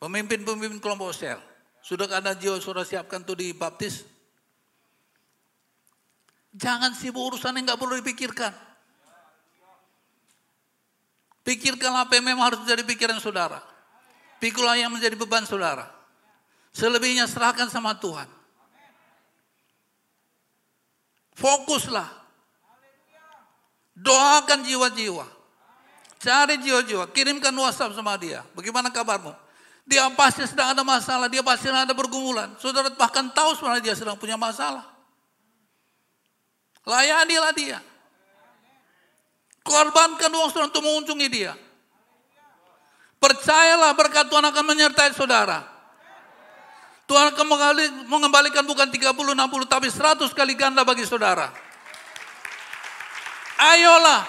[0.00, 1.40] Pemimpin-pemimpin kelompok sel.
[1.80, 4.04] Sudah ada jiwa sudah siapkan tuh di baptis?
[6.50, 8.50] Jangan sibuk urusan yang nggak perlu dipikirkan.
[11.46, 13.62] Pikirkan apa yang memang harus menjadi pikiran saudara.
[14.42, 15.88] Pikirlah yang menjadi beban saudara.
[16.70, 18.26] Selebihnya serahkan sama Tuhan.
[21.34, 22.08] Fokuslah.
[23.96, 25.26] Doakan jiwa-jiwa.
[26.20, 27.08] Cari jiwa-jiwa.
[27.16, 28.44] Kirimkan WhatsApp sama dia.
[28.52, 29.32] Bagaimana kabarmu?
[29.88, 31.26] Dia pasti sedang ada masalah.
[31.32, 32.52] Dia pasti sedang ada pergumulan.
[32.60, 34.99] Saudara bahkan tahu sebenarnya dia sedang punya masalah.
[36.88, 37.78] Layanilah dia.
[39.60, 41.52] Korbankan uang saudara untuk mengunjungi dia.
[43.20, 45.60] Percayalah berkat Tuhan akan menyertai saudara.
[47.04, 47.46] Tuhan akan
[48.08, 51.52] mengembalikan bukan 30, 60, tapi 100 kali ganda bagi saudara.
[53.60, 54.24] Ayolah.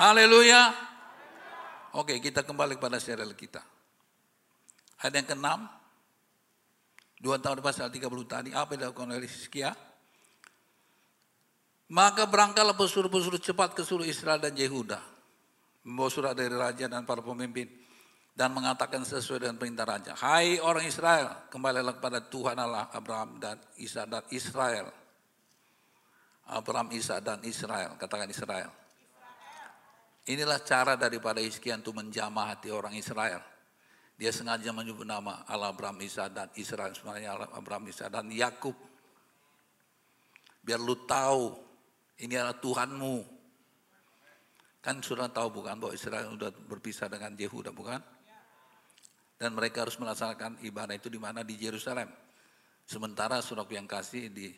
[0.00, 0.72] Haleluya.
[1.92, 3.60] Oke, kita kembali kepada serial kita.
[5.02, 5.79] Ada yang keenam.
[7.20, 8.50] Dua tahun di pasal 30 tadi.
[8.56, 9.76] Apa yang dilakukan oleh Hizkia?
[11.92, 15.20] Maka berangkatlah pesuruh-pesuruh cepat ke seluruh Israel dan Yehuda
[15.84, 17.66] membawa surat dari raja dan para pemimpin
[18.36, 20.12] dan mengatakan sesuai dengan perintah raja.
[20.16, 24.88] Hai orang Israel, kembalilah kepada Tuhan Allah Abraham dan Isa dan Israel.
[26.50, 28.70] Abraham, Isa dan Israel, katakan Israel.
[30.30, 33.42] Inilah cara daripada Hizkia untuk menjamah hati orang Israel.
[34.20, 36.92] Dia sengaja menyebut nama Allah Abraham, Isa dan Israel.
[36.92, 38.76] Sebenarnya Allah Abraham, Isa dan Yakub.
[40.60, 41.56] Biar lu tahu
[42.20, 43.40] ini adalah Tuhanmu,
[44.80, 48.00] Kan sudah tahu bukan bahwa Israel sudah berpisah dengan Yehuda bukan?
[49.36, 52.08] Dan mereka harus melaksanakan ibadah itu di mana di Yerusalem.
[52.88, 54.48] Sementara surat yang kasih di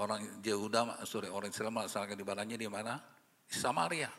[0.00, 3.00] orang Yehuda, sorry, orang Israel melaksanakan ibadahnya di mana?
[3.48, 4.12] Di Samaria.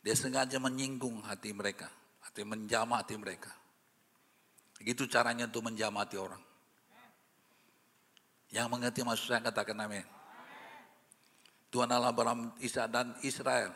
[0.00, 1.88] Dia sengaja menyinggung hati mereka,
[2.36, 3.48] hati menjamah hati mereka.
[4.76, 6.42] Begitu caranya untuk menjamah hati orang.
[8.52, 10.04] Yang mengerti maksud saya katakan amin.
[11.72, 13.72] Tuhan Allah Abraham, Isa dan Israel.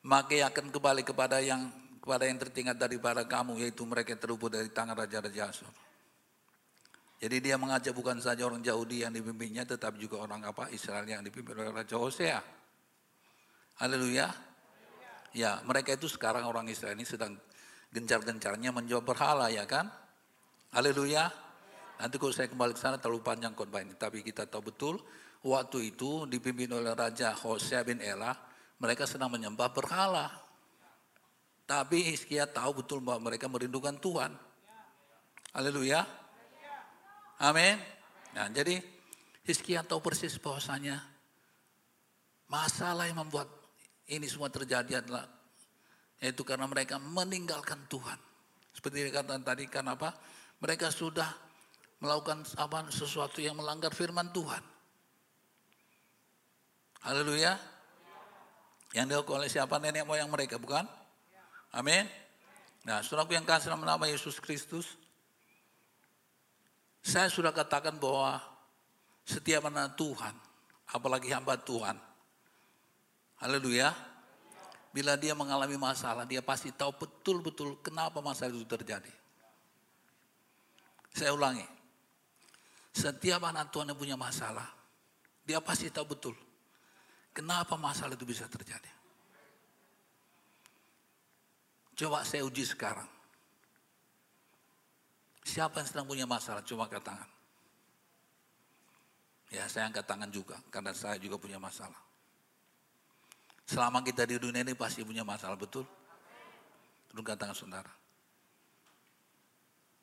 [0.00, 1.68] Maka akan kembali kepada yang
[2.00, 5.68] kepada yang tertinggal daripada kamu yaitu mereka yang terubur dari tangan raja-raja Asur.
[7.20, 11.20] Jadi dia mengajak bukan saja orang Yahudi yang dipimpinnya tetapi juga orang apa Israel yang
[11.20, 12.40] dipimpin oleh Raja Hosea.
[13.76, 14.32] Haleluya.
[15.36, 17.36] Ya, mereka itu sekarang orang Israel ini sedang
[17.90, 19.90] gencar-gencarnya menjual berhala ya kan?
[20.74, 21.30] Haleluya.
[22.00, 24.96] Nanti kalau saya kembali ke sana terlalu panjang khotbah ini, tapi kita tahu betul
[25.40, 28.36] Waktu itu dipimpin oleh Raja Hosea bin Elah,
[28.76, 30.28] mereka sedang menyembah berhala.
[31.64, 34.36] Tapi Hizkia tahu betul bahwa mereka merindukan Tuhan.
[35.56, 36.04] Haleluya.
[37.40, 37.80] Amin.
[38.36, 38.84] Nah, jadi
[39.48, 41.00] Hizkia tahu persis bahwasanya
[42.52, 43.48] masalah yang membuat
[44.12, 45.24] ini semua terjadi adalah
[46.20, 48.20] yaitu karena mereka meninggalkan Tuhan.
[48.76, 50.12] Seperti dikatakan tadi kenapa?
[50.60, 51.26] Mereka sudah
[52.04, 54.60] melakukan apa sesuatu yang melanggar firman Tuhan.
[57.00, 57.56] Haleluya.
[58.92, 59.80] Yang dilakukan oleh siapa?
[59.80, 60.84] Nenek moyang mereka, bukan?
[61.72, 62.04] Amin.
[62.84, 64.98] Nah, saudaraku yang kasih nama nama Yesus Kristus,
[67.00, 68.40] saya sudah katakan bahwa
[69.24, 70.34] setiap anak Tuhan,
[70.90, 71.96] apalagi hamba Tuhan,
[73.38, 73.92] haleluya,
[74.90, 79.12] bila dia mengalami masalah, dia pasti tahu betul-betul kenapa masalah itu terjadi.
[81.14, 81.66] Saya ulangi,
[82.94, 84.66] setiap anak Tuhan yang punya masalah,
[85.42, 86.34] dia pasti tahu betul
[87.30, 88.90] Kenapa masalah itu bisa terjadi?
[91.94, 93.06] Coba saya uji sekarang.
[95.46, 96.62] Siapa yang sedang punya masalah?
[96.66, 97.30] Coba angkat tangan.
[99.50, 101.98] Ya, saya angkat tangan juga karena saya juga punya masalah.
[103.70, 105.86] Selama kita di dunia ini pasti punya masalah, betul?
[107.06, 107.92] Tundukkan tangan saudara.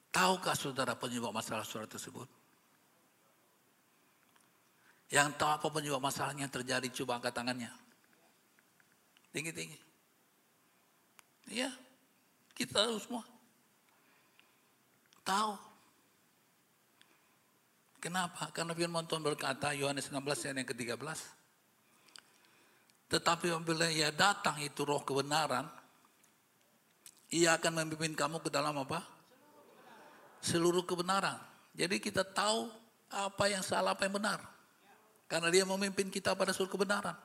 [0.07, 2.31] Tahukah saudara penyebab masalah saudara tersebut?
[5.11, 7.71] Yang tahu apa penyebab masalahnya terjadi, coba angkat tangannya.
[9.35, 9.79] Tinggi-tinggi.
[11.51, 11.67] Iya,
[12.55, 13.27] kita semua.
[15.27, 15.59] Tahu.
[17.99, 18.47] Kenapa?
[18.55, 21.36] Karena firman Tuhan berkata, Yohanes 16 ayat yang ke-13.
[23.07, 25.63] Tetapi apabila ia datang itu roh kebenaran,
[27.31, 29.03] ia akan memimpin kamu ke dalam apa?
[30.43, 31.39] Seluruh kebenaran.
[31.75, 32.67] Jadi kita tahu
[33.07, 34.39] apa yang salah, apa yang benar.
[35.27, 37.15] Karena dia memimpin kita pada suatu kebenaran.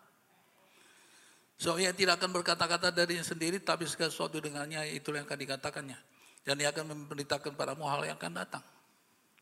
[1.59, 5.99] So, ia tidak akan berkata-kata dari sendiri, tapi segala sesuatu dengannya, itu yang akan dikatakannya.
[6.43, 8.65] Dan dia akan memberitakan padamu hal yang akan datang.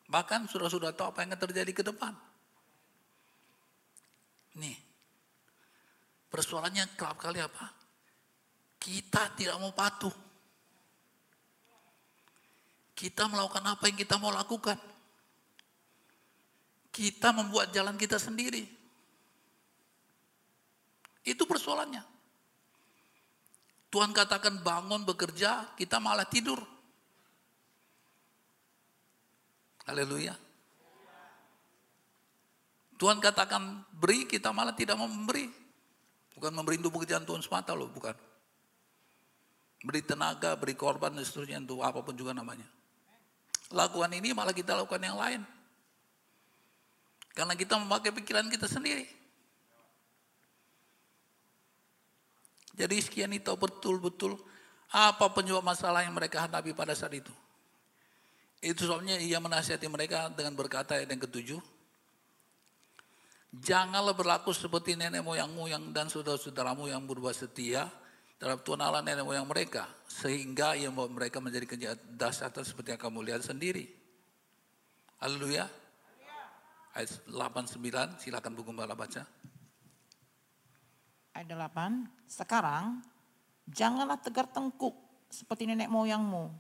[0.05, 2.13] Bahkan sudah-sudah tahu apa yang akan terjadi ke depan.
[4.61, 4.77] Nih,
[6.31, 7.67] persoalannya kerap kali apa?
[8.81, 10.15] Kita tidak mau patuh.
[12.97, 14.79] Kita melakukan apa yang kita mau lakukan.
[16.89, 18.65] Kita membuat jalan kita sendiri.
[21.27, 22.01] Itu persoalannya.
[23.91, 26.63] Tuhan katakan bangun bekerja, kita malah tidur.
[29.91, 30.39] Haleluya.
[33.01, 35.60] Tuhan katakan beri, kita malah tidak mau memberi.
[36.37, 38.15] Bukan memberi untuk pekerjaan Tuhan semata loh, bukan.
[39.81, 42.69] Beri tenaga, beri korban, dan seterusnya, untuk apa pun juga namanya.
[43.71, 45.41] Lakukan ini malah kita lakukan yang lain.
[47.33, 49.07] Karena kita memakai pikiran kita sendiri.
[52.75, 54.41] Jadi sekian itu betul-betul
[54.91, 57.31] apa penyebab masalah yang mereka hadapi pada saat itu.
[58.61, 61.61] Itu sebabnya ia menasihati mereka dengan berkata yang ketujuh.
[63.51, 67.91] Janganlah berlaku seperti nenek moyangmu yang dan saudara-saudaramu yang berbuat setia
[68.39, 69.91] terhadap Tuhan Allah nenek moyang mereka.
[70.07, 73.91] Sehingga ia membuat mereka menjadi kejahat dasar seperti yang kamu lihat sendiri.
[75.19, 75.67] Haleluya.
[76.95, 79.23] Ayat 89, silakan buku Mbak baca.
[81.35, 83.03] Ayat 8, sekarang
[83.71, 84.95] janganlah tegar tengkuk
[85.31, 86.51] seperti nenek moyangmu.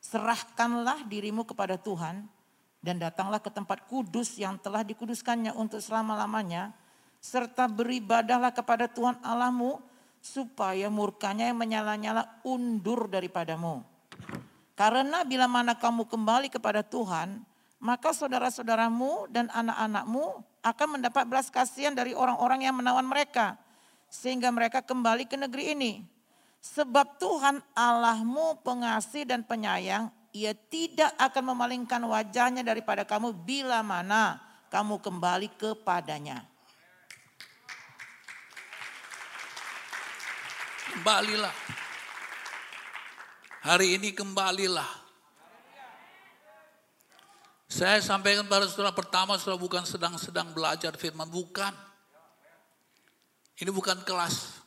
[0.00, 2.24] Serahkanlah dirimu kepada Tuhan
[2.80, 6.72] dan datanglah ke tempat kudus yang telah dikuduskannya untuk selama-lamanya,
[7.20, 9.80] serta beribadahlah kepada Tuhan Allahmu,
[10.20, 13.84] supaya murkanya yang menyala-nyala undur daripadamu.
[14.76, 17.44] Karena bila mana kamu kembali kepada Tuhan,
[17.80, 23.56] maka saudara-saudaramu dan anak-anakmu akan mendapat belas kasihan dari orang-orang yang menawan mereka.
[24.12, 25.92] Sehingga mereka kembali ke negeri ini.
[26.60, 34.38] Sebab Tuhan Allahmu pengasih dan penyayang, ia tidak akan memalingkan wajahnya daripada kamu bila mana
[34.70, 36.46] kamu kembali kepadanya.
[40.90, 41.54] Kembalilah.
[43.60, 44.88] Hari ini kembalilah.
[47.70, 51.70] Saya sampaikan pada saudara pertama, saudara bukan sedang-sedang belajar firman, bukan.
[53.62, 54.58] Ini bukan kelas.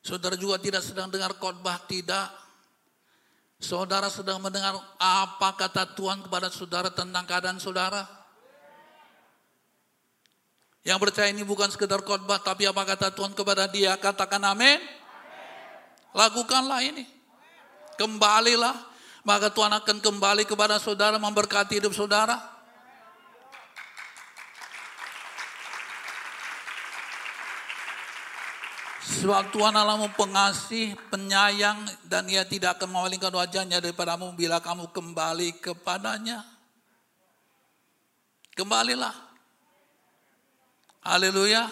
[0.00, 2.32] Saudara juga tidak sedang dengar khotbah, tidak.
[3.60, 8.08] Saudara sedang mendengar apa kata Tuhan kepada saudara tentang keadaan saudara?
[10.80, 14.00] Yang percaya ini bukan sekedar khotbah, tapi apa kata Tuhan kepada dia?
[14.00, 14.80] Katakan amin.
[16.16, 17.04] Lakukanlah ini.
[18.00, 18.72] Kembalilah,
[19.28, 22.40] maka Tuhan akan kembali kepada saudara memberkati hidup saudara.
[29.10, 35.58] Sebab Tuhan Allahmu pengasih, penyayang, dan ia tidak akan memalingkan wajahnya daripadamu bila kamu kembali
[35.58, 36.46] kepadanya.
[38.54, 39.12] Kembalilah.
[41.02, 41.66] Haleluya.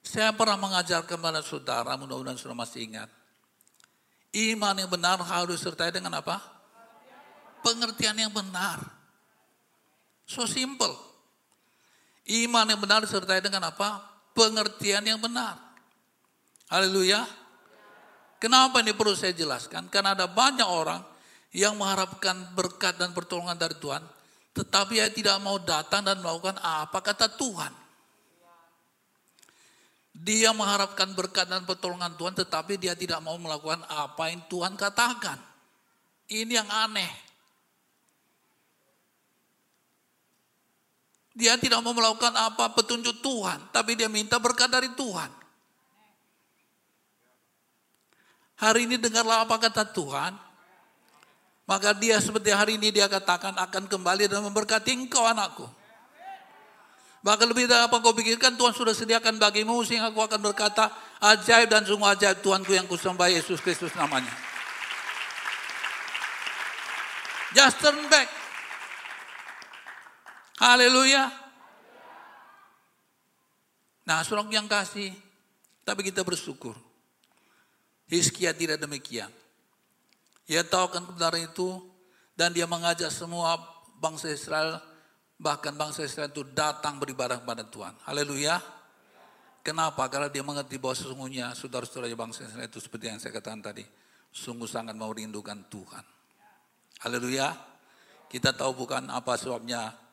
[0.00, 3.12] Saya pernah mengajarkan kepada saudara, mudah-mudahan saudara masih ingat.
[4.32, 6.40] Iman yang benar harus disertai dengan apa?
[7.60, 8.80] Pengertian yang benar.
[10.24, 10.94] So simple.
[12.24, 14.09] Iman yang benar disertai dengan apa?
[14.32, 15.58] Pengertian yang benar.
[16.70, 17.26] Haleluya.
[18.40, 19.92] Kenapa ini perlu saya jelaskan?
[19.92, 21.04] Karena ada banyak orang
[21.52, 24.00] yang mengharapkan berkat dan pertolongan dari Tuhan,
[24.56, 27.74] tetapi ia tidak mau datang dan melakukan apa kata Tuhan.
[30.20, 35.38] Dia mengharapkan berkat dan pertolongan Tuhan, tetapi dia tidak mau melakukan apa yang Tuhan katakan.
[36.30, 37.29] Ini yang aneh.
[41.30, 45.30] Dia tidak mau melakukan apa petunjuk Tuhan, tapi dia minta berkat dari Tuhan.
[48.60, 50.36] Hari ini dengarlah apa kata Tuhan.
[51.64, 55.70] Maka dia seperti hari ini dia katakan akan kembali dan memberkati engkau anakku.
[57.20, 60.88] Bahkan lebih dari apa kau pikirkan Tuhan sudah sediakan bagimu sehingga aku akan berkata
[61.20, 64.32] ajaib dan sungguh ajaib Tuhanku yang kusembah Yesus Kristus namanya.
[67.54, 68.39] Just turn back.
[70.60, 71.32] Haleluya.
[74.04, 75.08] Nah, surat yang kasih,
[75.88, 76.76] tapi kita bersyukur.
[78.12, 79.32] Hizkia tidak demikian.
[80.50, 81.80] Ia tahu akan kebenaran itu
[82.36, 83.56] dan dia mengajak semua
[84.02, 84.82] bangsa Israel,
[85.40, 87.96] bahkan bangsa Israel itu datang beribadah kepada Tuhan.
[88.04, 88.60] Haleluya.
[89.64, 90.10] Kenapa?
[90.12, 93.86] Karena dia mengerti bahwa sesungguhnya saudara-saudara bangsa Israel itu seperti yang saya katakan tadi,
[94.28, 96.04] sungguh sangat mau rindukan Tuhan.
[97.06, 97.48] Haleluya.
[98.28, 100.09] Kita tahu bukan apa sebabnya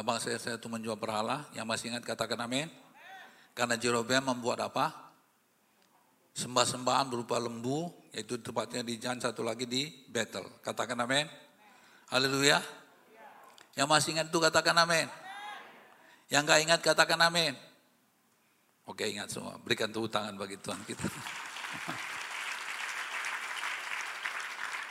[0.00, 1.44] bangsa Israel itu menjual berhala.
[1.52, 2.72] Yang masih ingat katakan amin.
[3.52, 5.12] Karena Jerobeam membuat apa?
[6.32, 10.48] Sembah-sembahan berupa lembu, yaitu tepatnya di Jan, satu lagi di Betel.
[10.64, 11.28] Katakan amin.
[12.08, 12.64] Haleluya.
[13.76, 15.08] Yang masih ingat itu katakan amin.
[16.32, 17.52] Yang gak ingat katakan amin.
[18.88, 21.06] Oke ingat semua, berikan tepuk tangan bagi Tuhan kita.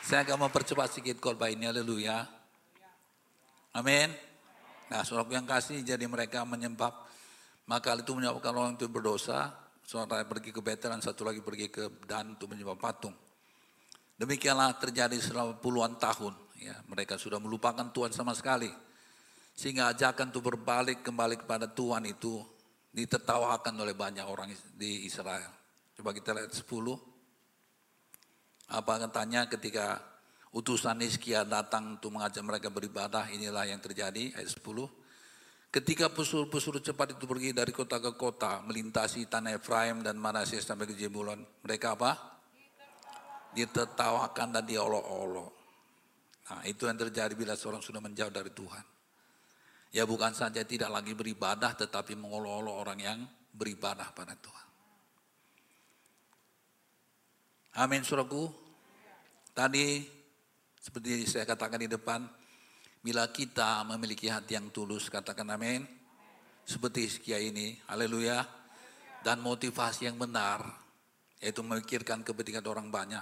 [0.02, 2.24] Saya akan mempercepat sedikit khotbah ini, haleluya.
[3.76, 4.31] Amin.
[4.92, 6.92] Nah, surat yang kasih jadi mereka menyembah
[7.72, 9.54] maka itu menyebabkan orang itu berdosa,
[9.88, 13.16] seorang pergi ke Betel dan satu lagi pergi ke Dan untuk menyembah patung.
[14.20, 16.36] Demikianlah terjadi selama puluhan tahun.
[16.60, 18.70] Ya, mereka sudah melupakan Tuhan sama sekali.
[19.56, 22.44] Sehingga ajakan itu berbalik kembali kepada Tuhan itu
[22.92, 25.50] ditertawakan oleh banyak orang di Israel.
[25.96, 26.68] Coba kita lihat 10.
[28.68, 30.11] Apa katanya ketika
[30.52, 34.62] utusan Hizkia datang untuk mengajak mereka beribadah, inilah yang terjadi ayat 10.
[35.72, 40.84] Ketika pesuruh-pesuruh cepat itu pergi dari kota ke kota, melintasi tanah Efraim dan Manasye sampai
[40.92, 42.12] ke Jebulon, mereka apa?
[43.56, 45.52] Ditertawakan dan diolok-olok.
[46.52, 48.84] Nah itu yang terjadi bila seorang sudah menjauh dari Tuhan.
[49.96, 53.20] Ya bukan saja tidak lagi beribadah tetapi mengolok-olok orang yang
[53.56, 54.68] beribadah pada Tuhan.
[57.80, 58.52] Amin suraku.
[59.56, 60.20] Tadi
[60.82, 62.26] seperti saya katakan di depan,
[63.06, 65.86] bila kita memiliki hati yang tulus, katakan amin.
[66.66, 68.42] Seperti sekia ini, haleluya.
[69.22, 70.66] Dan motivasi yang benar,
[71.38, 73.22] yaitu memikirkan kepentingan orang banyak.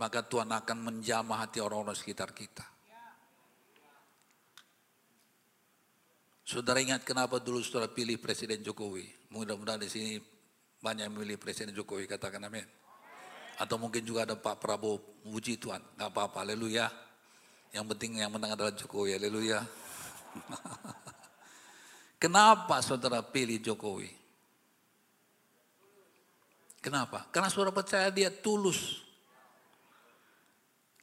[0.00, 2.64] Maka Tuhan akan menjamah hati orang-orang sekitar kita.
[6.48, 9.28] Saudara ingat kenapa dulu saudara pilih Presiden Jokowi?
[9.28, 10.16] Mudah-mudahan di sini
[10.80, 12.87] banyak yang memilih Presiden Jokowi, katakan amin.
[13.58, 16.86] Atau mungkin juga ada Pak Prabowo, puji Tuhan, nggak apa-apa, haleluya.
[17.74, 19.60] Yang penting yang menang adalah Jokowi, haleluya.
[22.22, 24.10] Kenapa saudara pilih Jokowi?
[26.78, 27.26] Kenapa?
[27.34, 29.02] Karena saudara percaya dia tulus.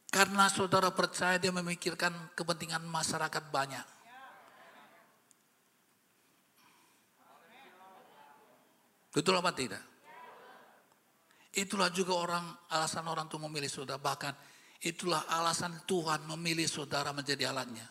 [0.08, 3.86] Karena saudara percaya dia memikirkan kepentingan masyarakat banyak.
[9.12, 9.80] Betul apa tidak?
[11.56, 13.96] Itulah juga orang alasan orang untuk memilih saudara.
[13.96, 14.32] Bahkan
[14.84, 17.88] itulah alasan Tuhan memilih saudara menjadi alatnya.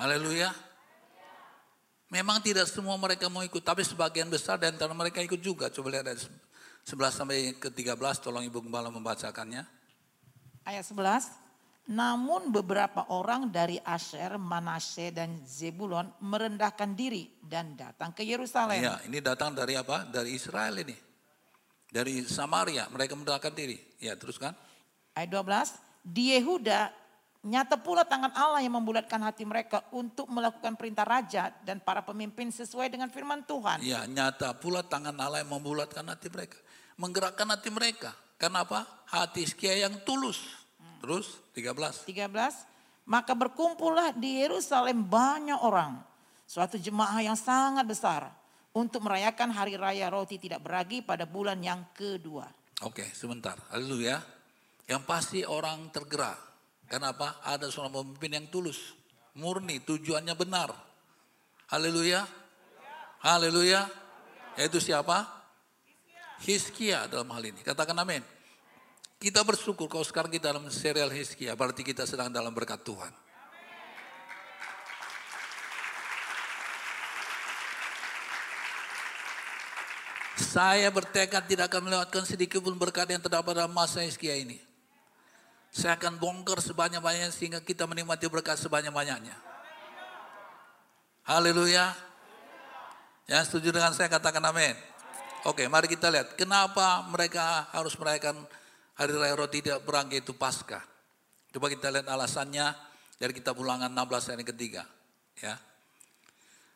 [0.00, 0.48] Haleluya.
[2.08, 5.68] Memang tidak semua mereka mau ikut, tapi sebagian besar dan antara mereka ikut juga.
[5.68, 6.24] Coba lihat dari
[6.88, 9.60] 11 sampai ke 13, tolong Ibu Gembala membacakannya.
[10.64, 11.47] Ayat 11.
[11.88, 18.76] Namun beberapa orang dari Asher, Manase dan Zebulon merendahkan diri dan datang ke Yerusalem.
[18.76, 20.04] Ya, ini datang dari apa?
[20.04, 20.92] Dari Israel ini.
[21.88, 23.80] Dari Samaria, mereka merendahkan diri.
[24.04, 24.52] Ya, teruskan.
[25.16, 26.92] Ayat 12, di Yehuda
[27.48, 32.52] nyata pula tangan Allah yang membulatkan hati mereka untuk melakukan perintah raja dan para pemimpin
[32.52, 33.80] sesuai dengan firman Tuhan.
[33.80, 36.60] Ya, nyata pula tangan Allah yang membulatkan hati mereka.
[37.00, 38.12] Menggerakkan hati mereka.
[38.36, 38.84] Kenapa?
[39.08, 40.57] Hati sekia yang tulus
[40.98, 42.06] Terus 13.
[42.06, 43.08] 13.
[43.08, 45.96] Maka berkumpullah di Yerusalem banyak orang.
[46.44, 48.28] Suatu jemaah yang sangat besar.
[48.76, 52.46] Untuk merayakan hari raya roti tidak beragi pada bulan yang kedua.
[52.84, 53.56] Oke sebentar.
[53.72, 54.20] Haleluya.
[54.86, 56.36] Yang pasti orang tergerak.
[56.88, 57.42] Kenapa?
[57.44, 58.96] Ada seorang pemimpin yang tulus.
[59.36, 60.70] Murni tujuannya benar.
[61.68, 62.24] Haleluya.
[63.24, 63.88] Haleluya.
[64.56, 65.26] Yaitu siapa?
[66.44, 67.60] Hiskia dalam hal ini.
[67.60, 68.37] Katakan amin.
[69.18, 73.10] Kita bersyukur kalau sekarang kita dalam serial Hizkia, berarti kita sedang dalam berkat Tuhan.
[80.38, 84.62] Saya bertekad tidak akan melewatkan sedikit pun berkat yang terdapat dalam masa Hizkia ini.
[85.74, 89.34] Saya akan bongkar sebanyak-banyaknya sehingga kita menikmati berkat sebanyak-banyaknya.
[91.26, 91.90] Haleluya.
[93.26, 94.78] Yang setuju dengan saya katakan amin.
[95.42, 98.46] Oke, mari kita lihat kenapa mereka harus merayakan
[98.98, 100.82] Hari Raya Roti Tidak Berangkai itu Paskah.
[101.54, 102.74] Coba kita lihat alasannya
[103.14, 104.82] dari kitab ulangan 16 ayat ketiga.
[105.38, 105.54] Ya.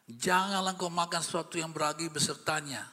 [0.06, 2.86] Janganlah engkau makan sesuatu yang beragi besertanya.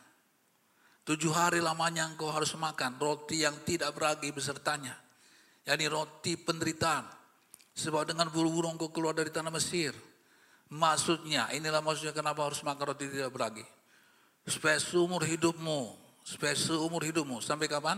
[1.06, 4.98] Tujuh hari lamanya engkau harus makan roti yang tidak beragi besertanya.
[5.66, 7.06] Yani roti penderitaan.
[7.78, 9.94] Sebab dengan buru-buru engkau keluar dari tanah Mesir.
[10.70, 13.66] Maksudnya, inilah maksudnya kenapa harus makan roti tidak beragi.
[14.46, 17.42] Supaya seumur hidupmu, supaya seumur hidupmu.
[17.42, 17.98] Sampai kapan?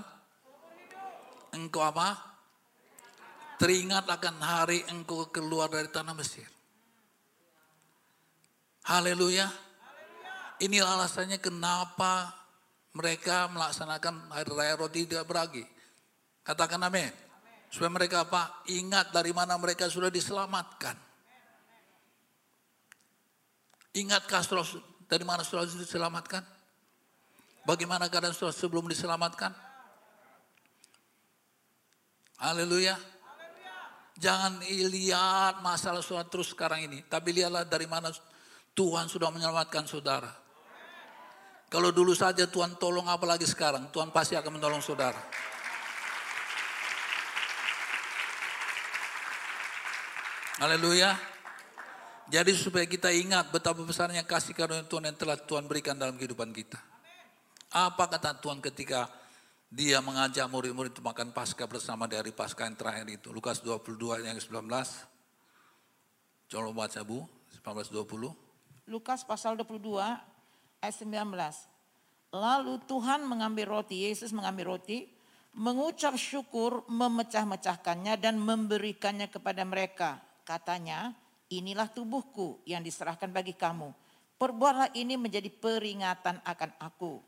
[1.55, 2.17] Engkau apa?
[3.61, 6.49] Teringat akan hari engkau keluar dari tanah Mesir.
[8.89, 9.45] Haleluya.
[10.61, 12.33] Ini alasannya kenapa
[12.97, 15.63] mereka melaksanakan hari raya roti tidak beragi.
[16.41, 17.13] Katakan amin.
[17.71, 18.65] Supaya mereka apa?
[18.67, 20.97] Ingat dari mana mereka sudah diselamatkan.
[23.95, 24.67] Ingatkah setelah
[25.07, 26.43] dari mana sudah diselamatkan?
[27.63, 29.53] Bagaimana keadaan setelah sebelum diselamatkan?
[32.41, 32.97] Haleluya.
[34.17, 37.05] Jangan lihat masalah saudara terus sekarang ini.
[37.05, 38.09] Tapi lihatlah dari mana
[38.73, 40.33] Tuhan sudah menyelamatkan saudara.
[41.69, 43.93] Kalau dulu saja Tuhan tolong apalagi sekarang.
[43.93, 45.21] Tuhan pasti akan menolong saudara.
[50.61, 51.13] Haleluya.
[52.25, 56.49] Jadi supaya kita ingat betapa besarnya kasih karunia Tuhan yang telah Tuhan berikan dalam kehidupan
[56.57, 56.81] kita.
[57.69, 59.20] Apa kata Tuhan ketika
[59.71, 63.31] dia mengajak murid-murid untuk makan Paskah bersama di hari Paskah yang terakhir itu.
[63.31, 64.67] Lukas 22 yang ke-19.
[66.51, 67.23] Coba baca Bu,
[67.63, 68.35] 19-20.
[68.91, 69.95] Lukas pasal 22
[70.83, 71.15] ayat 19.
[72.35, 75.07] Lalu Tuhan mengambil roti, Yesus mengambil roti,
[75.55, 80.19] mengucap syukur, memecah-mecahkannya dan memberikannya kepada mereka.
[80.43, 81.15] Katanya,
[81.47, 83.95] inilah tubuhku yang diserahkan bagi kamu.
[84.35, 87.23] Perbuatlah ini menjadi peringatan akan aku.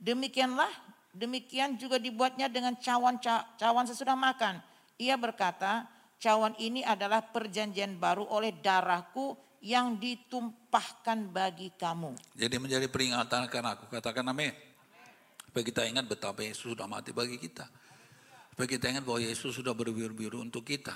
[0.00, 3.16] Demikianlah Demikian juga dibuatnya dengan cawan
[3.56, 4.60] cawan sesudah makan.
[5.00, 5.88] Ia berkata,
[6.20, 9.32] cawan ini adalah perjanjian baru oleh darahku
[9.64, 12.36] yang ditumpahkan bagi kamu.
[12.36, 13.84] Jadi menjadi peringatan akan aku.
[13.88, 14.52] Katakan amin.
[15.48, 17.64] Supaya kita ingat betapa Yesus sudah mati bagi kita.
[18.52, 20.92] Supaya kita ingat bahwa Yesus sudah berbiru-biru untuk kita.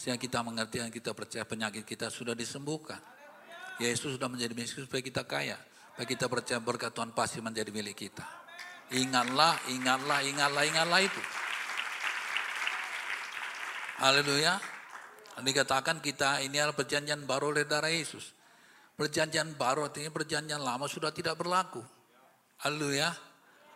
[0.00, 2.98] Sehingga kita mengerti dan kita percaya penyakit kita sudah disembuhkan.
[3.76, 5.60] Yesus sudah menjadi miskin supaya kita kaya.
[5.92, 8.43] Supaya kita percaya berkat Tuhan pasti menjadi milik kita.
[8.92, 11.22] Ingatlah, ingatlah, ingatlah, ingatlah itu.
[14.04, 14.60] Haleluya.
[15.40, 18.34] Dikatakan kita ini adalah perjanjian baru oleh darah Yesus.
[18.94, 21.82] Perjanjian baru artinya perjanjian lama sudah tidak berlaku.
[22.62, 23.10] Haleluya.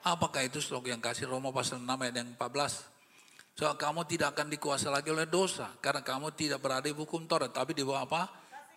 [0.07, 3.59] Apakah itu stok yang kasih Roma pasal 6 ayat yang 14.
[3.59, 5.75] So, kamu tidak akan dikuasai lagi oleh dosa.
[5.83, 7.51] Karena kamu tidak berada di hukum Taurat.
[7.51, 8.31] Tapi di bawah apa?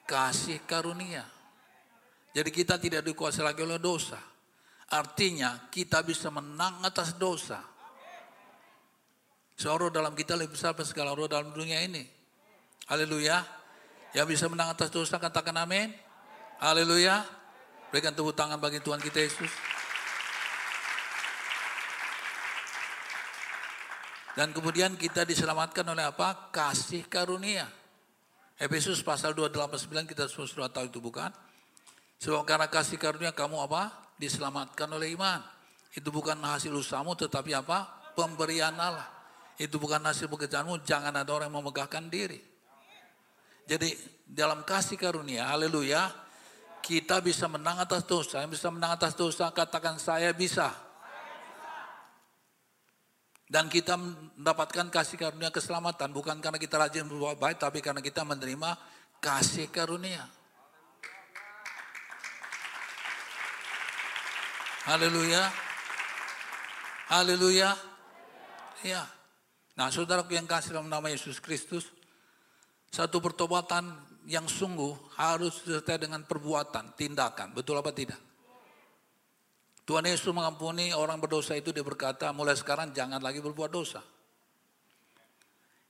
[0.10, 1.22] Kasih karunia.
[2.34, 4.31] Jadi kita tidak dikuasai lagi oleh dosa.
[4.92, 7.64] Artinya kita bisa menang atas dosa.
[9.56, 12.04] Seorang dalam kita lebih besar dari segala roh dalam dunia ini.
[12.92, 13.40] Haleluya.
[14.12, 15.96] Yang bisa menang atas dosa katakan amin.
[16.60, 17.24] Haleluya.
[17.88, 19.52] Berikan tepuk tangan bagi Tuhan kita Yesus.
[24.36, 26.52] Dan kemudian kita diselamatkan oleh apa?
[26.52, 27.68] Kasih karunia.
[28.60, 31.32] Efesus pasal 2, 8, 9 kita sudah tahu itu bukan?
[32.22, 34.11] Sebab karena kasih karunia kamu apa?
[34.22, 35.42] Diselamatkan oleh iman.
[35.92, 37.90] Itu bukan hasil usahamu tetapi apa?
[38.14, 39.10] Pemberian Allah.
[39.58, 42.40] Itu bukan hasil pekerjaanmu, jangan ada orang yang memegahkan diri.
[43.66, 43.94] Jadi
[44.26, 46.10] dalam kasih karunia, haleluya,
[46.82, 48.42] kita bisa menang atas dosa.
[48.42, 50.74] Yang bisa menang atas dosa, katakan saya bisa.
[53.52, 58.24] Dan kita mendapatkan kasih karunia keselamatan bukan karena kita rajin berbuat baik, tapi karena kita
[58.24, 58.80] menerima
[59.20, 60.24] kasih karunia.
[64.82, 65.46] Haleluya.
[67.14, 67.70] Haleluya.
[68.82, 69.06] Ya.
[69.78, 71.86] Nah, saudaraku yang kasih dalam nama Yesus Kristus,
[72.90, 73.94] satu pertobatan
[74.26, 77.54] yang sungguh harus disertai dengan perbuatan, tindakan.
[77.54, 78.18] Betul apa tidak?
[79.86, 84.02] Tuhan Yesus mengampuni orang berdosa itu dia berkata, mulai sekarang jangan lagi berbuat dosa.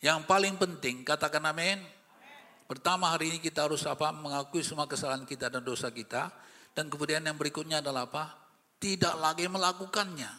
[0.03, 1.79] Yang paling penting, katakan amin.
[2.67, 4.11] Pertama hari ini kita harus apa?
[4.11, 6.27] Mengakui semua kesalahan kita dan dosa kita.
[6.75, 8.40] Dan kemudian yang berikutnya adalah apa?
[8.81, 10.31] Tidak lagi melakukannya.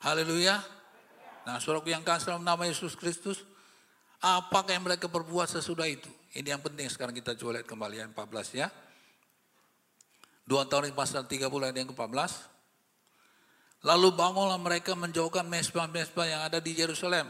[0.00, 0.56] Haleluya.
[1.44, 3.44] Nah, suaraku yang kasih dalam nama Yesus Kristus,
[4.24, 6.08] apakah yang mereka perbuat sesudah itu?
[6.32, 8.68] Ini yang penting sekarang kita coba lihat kembali yang 14 ya.
[10.48, 12.32] Dua tahun pasal 30 ayat yang ke-14.
[13.84, 17.28] Lalu bangunlah mereka menjauhkan mesbah-mesbah yang ada di Yerusalem.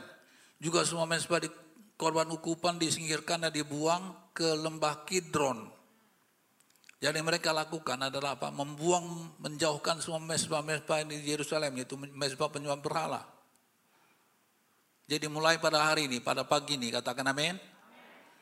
[0.62, 1.50] Juga semua mesbah di
[1.98, 5.77] korban ukupan disingkirkan dan dibuang ke lembah Kidron
[6.98, 8.50] jadi mereka lakukan adalah apa?
[8.50, 13.22] Membuang, menjauhkan semua mesbah-mesbah di Yerusalem, yaitu mesbah penyembah berhala.
[15.06, 17.54] Jadi mulai pada hari ini, pada pagi ini, katakan amin.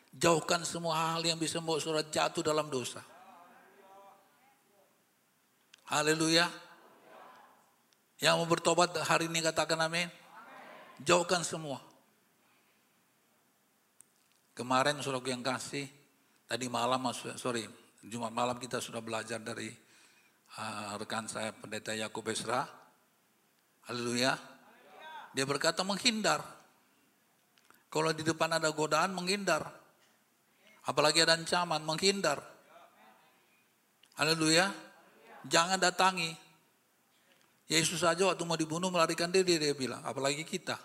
[0.09, 3.05] Jauhkan semua hal yang bisa membuat surat jatuh dalam dosa.
[5.93, 6.49] Haleluya.
[8.17, 10.09] Yang mau bertobat hari ini katakan amin.
[11.05, 11.77] Jauhkan semua.
[14.57, 15.85] Kemarin surat yang kasih,
[16.49, 17.69] tadi malam, sorry,
[18.07, 19.67] Jumat malam kita sudah belajar dari
[20.55, 22.63] uh, rekan saya pendeta Yakub Esra.
[23.91, 24.31] Haleluya.
[25.35, 26.39] Dia berkata menghindar.
[27.91, 29.67] Kalau di depan ada godaan menghindar.
[30.87, 32.39] Apalagi ada ancaman menghindar.
[34.15, 34.71] Haleluya.
[35.43, 36.31] Jangan datangi.
[37.67, 39.99] Yesus saja waktu mau dibunuh melarikan diri dia bilang.
[40.07, 40.79] Apalagi kita.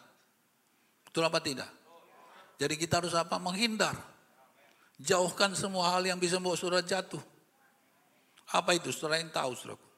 [1.07, 1.70] Betul apa tidak?
[2.59, 3.39] Jadi kita harus apa?
[3.39, 4.11] Menghindar.
[5.03, 7.18] Jauhkan semua hal yang bisa membawa saudara jatuh.
[8.55, 8.94] Apa itu?
[8.94, 9.88] Saudara yang tahu, saudaraku.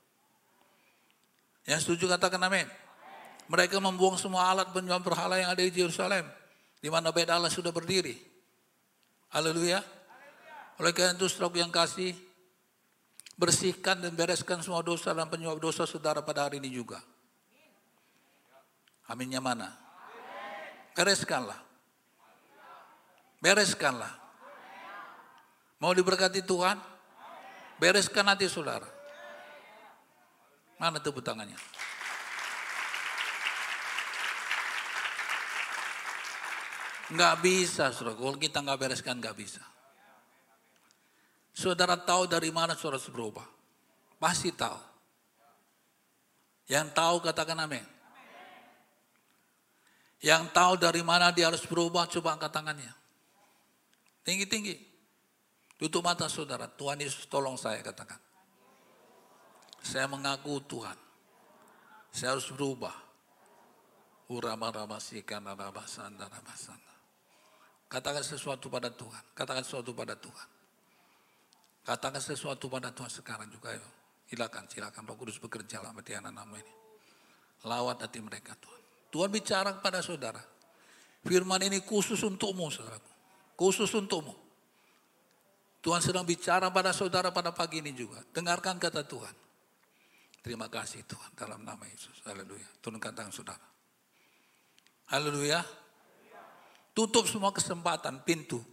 [1.69, 2.65] Yang setuju katakan amin.
[3.53, 6.25] Mereka membuang semua alat penyembah berhala yang ada di Yerusalem.
[6.81, 8.17] Di mana bait Allah sudah berdiri.
[9.29, 9.85] Haleluya.
[10.81, 12.17] Oleh karena itu saudara yang kasih.
[13.37, 17.03] Bersihkan dan bereskan semua dosa dan penyebab dosa saudara pada hari ini juga.
[19.05, 19.69] Aminnya mana?
[20.97, 21.61] Bereskanlah.
[23.45, 24.24] Bereskanlah.
[25.85, 26.81] Mau diberkati Tuhan?
[27.77, 28.89] Bereskan nanti, saudara.
[30.81, 31.61] Mana tepuk tangannya?
[37.13, 38.17] Enggak bisa, saudara.
[38.17, 39.61] Kalau kita enggak bereskan, enggak bisa.
[41.53, 43.45] Saudara tahu dari mana saudara berubah.
[44.17, 44.81] Pasti tahu.
[46.65, 47.85] Yang tahu katakan amin.
[50.25, 52.93] Yang tahu dari mana dia harus berubah, coba angkat tangannya.
[54.25, 54.94] Tinggi-tinggi.
[55.75, 56.71] Tutup mata saudara.
[56.71, 58.19] Tuhan Yesus tolong saya katakan.
[59.85, 60.97] Saya mengaku Tuhan.
[62.15, 62.95] Saya harus berubah.
[67.91, 69.25] Katakan sesuatu pada Tuhan.
[69.35, 70.49] Katakan sesuatu pada Tuhan.
[71.85, 73.75] Katakan sesuatu pada Tuhan sekarang juga.
[73.77, 73.93] Yuk.
[74.25, 76.75] Silakan, silakan Roh Kudus bekerja lah mati anak-anak ini.
[77.69, 78.83] Lawat hati mereka Tuhan.
[79.13, 80.41] Tuhan bicara kepada saudara.
[81.25, 83.13] Firman ini khusus untukmu saudaraku.
[83.55, 84.44] Khusus untukmu.
[85.85, 88.25] Tuhan sedang bicara pada saudara pada pagi ini juga.
[88.33, 89.37] Dengarkan kata Tuhan.
[90.41, 92.25] Terima kasih Tuhan dalam nama Yesus.
[92.25, 92.65] Haleluya.
[92.81, 93.69] Turunkan tangan saudara.
[95.13, 95.61] Haleluya.
[96.97, 98.65] Tutup semua kesempatan, pintu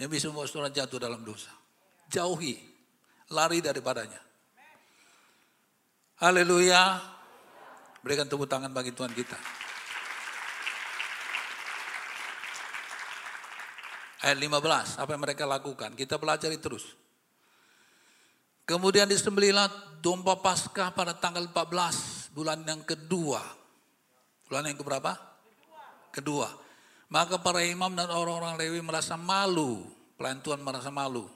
[0.00, 1.52] yang bisa membuat saudara jatuh dalam dosa.
[2.08, 2.64] Jauhi,
[3.28, 4.20] lari daripadanya.
[6.16, 6.96] Haleluya.
[8.00, 9.36] Berikan tepuk tangan bagi Tuhan kita.
[14.24, 15.92] Ayat 15, apa yang mereka lakukan?
[15.92, 16.96] Kita pelajari terus.
[18.64, 23.44] Kemudian disembelilah domba Paskah pada tanggal 14 bulan yang kedua.
[24.48, 25.14] Bulan yang keberapa?
[26.10, 26.48] Kedua.
[27.12, 29.86] Maka para imam dan orang-orang Lewi merasa malu.
[30.16, 31.28] Pelayan Tuhan merasa malu.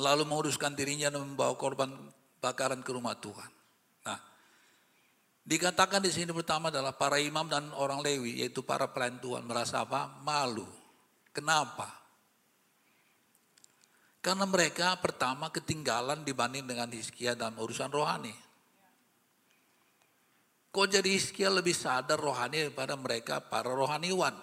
[0.00, 1.92] Lalu menguruskan dirinya dan membawa korban
[2.42, 3.50] bakaran ke rumah Tuhan.
[4.06, 4.18] Nah,
[5.46, 9.84] dikatakan di sini pertama adalah para imam dan orang Lewi, yaitu para pelayan Tuhan merasa
[9.84, 10.22] apa?
[10.22, 10.66] Malu.
[11.30, 11.97] Kenapa?
[14.18, 18.34] Karena mereka pertama ketinggalan dibanding dengan Hizkia dalam urusan rohani.
[20.68, 24.34] Kok jadi Hizkia lebih sadar rohani daripada mereka para rohaniwan?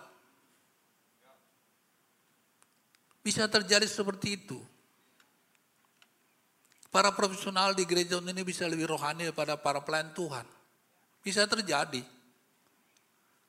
[3.26, 4.60] Bisa terjadi seperti itu.
[6.90, 10.48] Para profesional di gereja ini bisa lebih rohani daripada para pelayan Tuhan.
[11.20, 12.00] Bisa terjadi.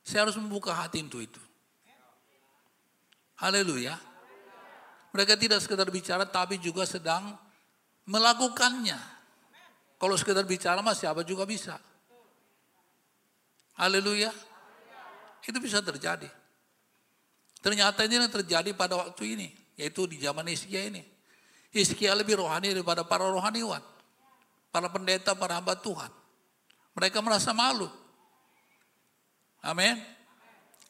[0.03, 1.39] Saya harus membuka hati untuk itu.
[3.37, 3.95] Haleluya.
[5.15, 7.35] Mereka tidak sekedar bicara tapi juga sedang
[8.07, 8.99] melakukannya.
[9.97, 11.79] Kalau sekedar bicara mah siapa juga bisa.
[13.77, 14.29] Haleluya.
[15.45, 16.29] Itu bisa terjadi.
[17.61, 19.47] Ternyata ini yang terjadi pada waktu ini.
[19.77, 21.01] Yaitu di zaman Hizkia ini.
[21.73, 23.81] Hizkia lebih rohani daripada para rohaniwan.
[24.69, 26.09] Para pendeta, para hamba Tuhan.
[26.97, 27.89] Mereka merasa malu.
[29.61, 29.97] Amin.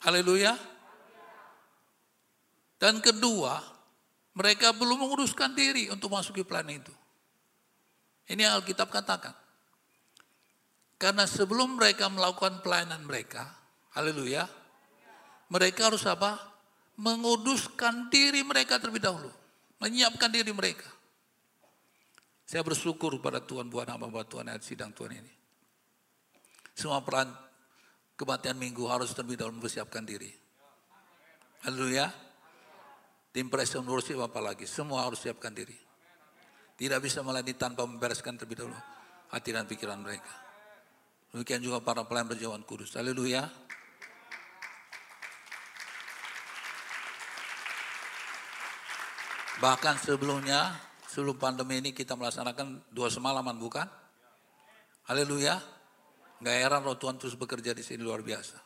[0.03, 0.55] Haleluya.
[2.77, 3.57] Dan kedua,
[4.37, 6.93] mereka belum menguruskan diri untuk masuki plan itu.
[8.29, 9.33] Ini yang Alkitab katakan.
[11.01, 13.49] Karena sebelum mereka melakukan pelayanan mereka,
[13.97, 14.45] haleluya,
[15.49, 16.37] mereka harus apa?
[16.97, 19.29] Menguduskan diri mereka terlebih dahulu.
[19.81, 20.85] Menyiapkan diri mereka.
[22.45, 25.33] Saya bersyukur pada Tuhan buat nama buat Tuhan ayat sidang Tuhan ini.
[26.77, 27.29] Semua peran
[28.17, 30.29] kematian minggu harus terlebih dahulu mempersiapkan diri.
[31.65, 32.26] Haleluya.
[33.35, 35.75] Tim presiden worship apalagi, semua harus siapkan diri.
[36.77, 38.77] Tidak bisa melayani tanpa membereskan terlebih dahulu
[39.33, 40.31] hati dan pikiran mereka.
[41.33, 42.95] Demikian juga para pelayan berjauhan kudus.
[42.95, 43.49] Haleluya.
[49.57, 50.77] Bahkan sebelumnya,
[51.09, 53.89] sebelum pandemi ini kita melaksanakan dua semalaman bukan?
[55.09, 55.57] Haleluya.
[56.37, 58.61] Gak heran roh Tuhan terus bekerja di sini luar biasa.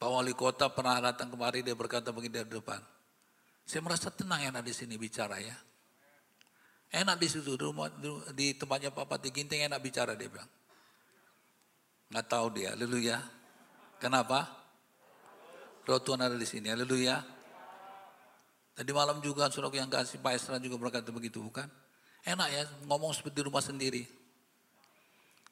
[0.00, 2.95] Pak Wali Kota pernah datang kemari, dia berkata begini dari depan.
[3.66, 5.58] Saya merasa tenang enak di sini bicara ya.
[6.86, 7.90] Enak di situ, di, rumah,
[8.30, 10.46] di tempatnya Papa enak bicara dia bilang.
[12.14, 13.18] Nggak tahu dia, haleluya.
[13.98, 14.46] Kenapa?
[15.82, 17.26] Roh Tuhan ada di sini, haleluya.
[18.78, 21.66] Tadi malam juga surat yang kasih Pak Esra juga berkata begitu bukan?
[22.22, 24.06] Enak ya ngomong seperti rumah sendiri.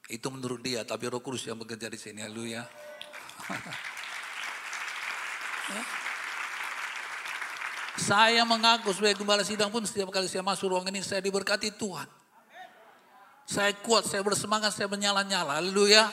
[0.06, 2.62] Itu menurut dia, tapi Roh Kudus yang bekerja di sini, haleluya.
[5.74, 6.03] ya.
[7.94, 12.10] Saya mengaku sebagai gembala sidang pun setiap kali saya masuk ruang ini saya diberkati Tuhan.
[13.44, 15.60] Saya kuat, saya bersemangat, saya menyala-nyala.
[15.60, 16.08] Haleluya.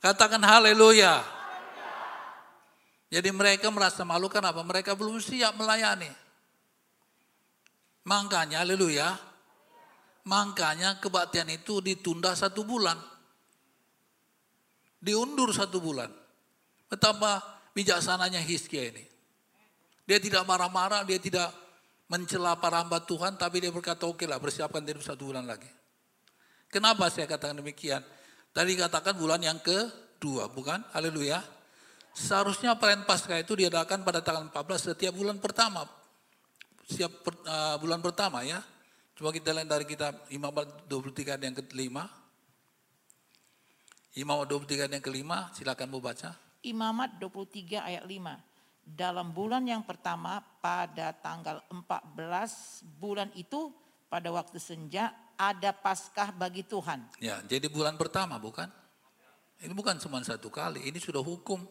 [0.00, 1.20] Katakan haleluya.
[3.12, 4.64] Jadi mereka merasa malu kenapa?
[4.64, 6.08] Mereka belum siap melayani.
[8.08, 9.18] Makanya haleluya.
[10.24, 12.96] Makanya kebaktian itu ditunda satu bulan.
[15.02, 16.08] Diundur satu bulan.
[16.88, 17.42] Betapa
[17.76, 19.09] bijaksananya Hizkia ini.
[20.10, 21.54] Dia tidak marah-marah, dia tidak
[22.10, 25.70] mencela para hamba Tuhan, tapi dia berkata oke lah bersiapkan diri satu bulan lagi.
[26.66, 28.02] Kenapa saya katakan demikian?
[28.50, 30.82] Tadi katakan bulan yang kedua, bukan?
[30.90, 31.38] Haleluya.
[32.10, 35.86] Seharusnya perayaan Paskah itu diadakan pada tanggal 14 setiap bulan pertama.
[36.90, 38.58] Setiap per, uh, bulan pertama ya.
[39.14, 42.10] Coba kita lihat dari kitab Imamat 23 yang kelima.
[44.18, 46.34] Imamat 23 yang kelima, silakan Bu baca.
[46.66, 48.49] Imamat 23 ayat 5.
[48.84, 53.70] Dalam bulan yang pertama pada tanggal 14 bulan itu
[54.10, 57.00] pada waktu senja ada Paskah bagi Tuhan.
[57.22, 58.68] Ya, jadi bulan pertama bukan?
[59.60, 61.64] Ini bukan cuma satu kali, ini sudah hukum.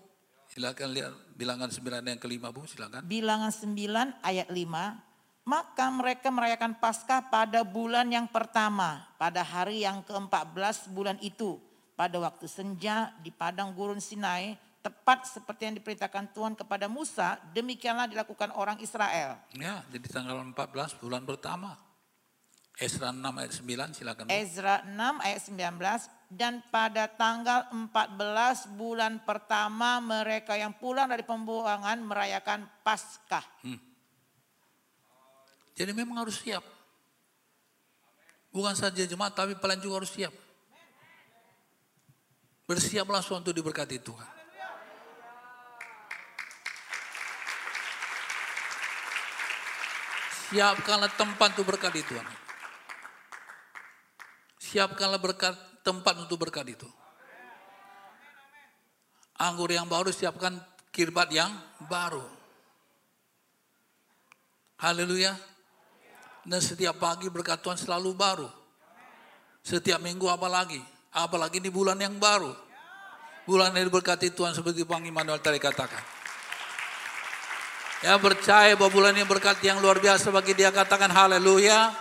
[0.49, 3.05] Silakan lihat bilangan 9 yang kelima Bu, silakan.
[3.05, 5.45] Bilangan 9 ayat 5.
[5.45, 11.57] Maka mereka merayakan Paskah pada bulan yang pertama, pada hari yang ke-14 bulan itu,
[11.93, 18.07] pada waktu senja di padang gurun Sinai, tepat seperti yang diperintahkan Tuhan kepada Musa, demikianlah
[18.07, 19.35] dilakukan orang Israel.
[19.55, 21.75] Ya, jadi tanggal 14 bulan pertama.
[22.79, 24.25] Ezra 6 ayat 9 silakan.
[24.31, 31.99] Ezra 6 ayat 19 dan pada tanggal 14 bulan pertama mereka yang pulang dari pembuangan
[31.99, 33.43] merayakan Paskah.
[35.75, 36.63] Jadi memang harus siap.
[38.55, 40.31] Bukan saja jemaat tapi juga harus siap.
[42.63, 44.38] Bersiaplah untuk diberkati Tuhan.
[50.49, 52.25] Siapkanlah tempat untuk berkat Tuhan.
[54.57, 55.53] Siapkanlah berkat
[55.85, 56.89] tempat untuk berkat itu.
[59.37, 60.57] Anggur yang baru siapkan
[60.89, 61.53] kirbat yang
[61.85, 62.25] baru.
[64.81, 65.37] Haleluya.
[66.43, 68.49] Dan setiap pagi berkat Tuhan selalu baru.
[69.61, 70.81] Setiap minggu apalagi.
[71.13, 72.51] Apalagi di bulan yang baru.
[73.45, 76.01] Bulan yang diberkati Tuhan seperti Bang Immanuel tadi katakan.
[77.99, 81.91] Ya percaya bahwa bulan ini berkat yang luar biasa bagi dia katakan haleluya.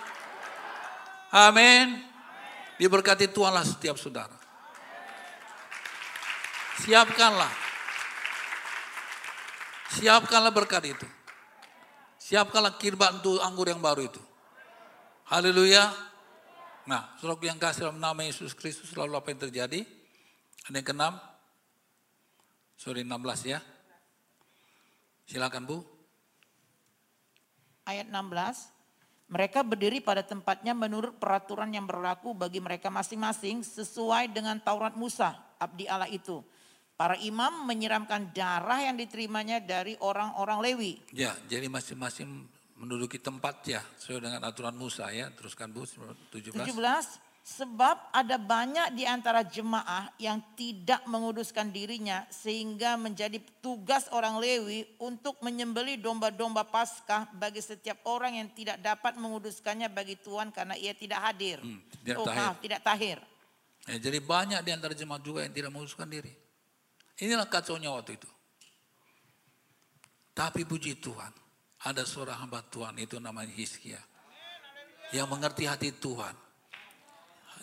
[1.35, 2.07] Amin.
[2.79, 4.39] Diberkati Tuhanlah setiap saudara.
[6.87, 7.51] Siapkanlah.
[9.99, 11.07] Siapkanlah berkat itu.
[12.23, 14.23] Siapkanlah kirbat untuk anggur yang baru itu.
[15.27, 15.91] Haleluya.
[16.87, 19.83] Nah, saudara yang kasih dalam nama Yesus Kristus selalu apa yang terjadi?
[20.71, 21.15] Ada yang keenam.
[22.79, 23.59] Sorry 16 ya.
[25.29, 25.85] Silakan Bu.
[27.85, 29.29] Ayat 16.
[29.29, 35.37] Mereka berdiri pada tempatnya menurut peraturan yang berlaku bagi mereka masing-masing sesuai dengan Taurat Musa,
[35.61, 36.41] abdi Allah itu.
[36.97, 40.93] Para imam menyiramkan darah yang diterimanya dari orang-orang Lewi.
[41.13, 42.49] Ya, jadi masing-masing
[42.81, 45.29] menduduki tempat ya sesuai dengan aturan Musa ya.
[45.37, 46.57] Teruskan Bu 17.
[46.57, 47.28] 17.
[47.49, 54.85] Sebab ada banyak di antara jemaah yang tidak menguduskan dirinya sehingga menjadi tugas orang Lewi
[55.01, 60.93] untuk menyembeli domba-domba Paskah bagi setiap orang yang tidak dapat menguduskannya bagi Tuhan karena ia
[60.93, 61.57] tidak hadir.
[61.65, 62.37] Hmm, tidak oh, tahir.
[62.37, 63.19] maaf, tidak tahir.
[63.89, 66.37] Ya, jadi banyak di antara jemaat juga yang tidak menguruskan diri.
[67.25, 68.29] Inilah kacaunya waktu itu.
[70.37, 71.33] Tapi puji Tuhan,
[71.81, 73.99] ada seorang hamba Tuhan itu namanya Hizkia.
[75.17, 76.48] Yang mengerti hati Tuhan.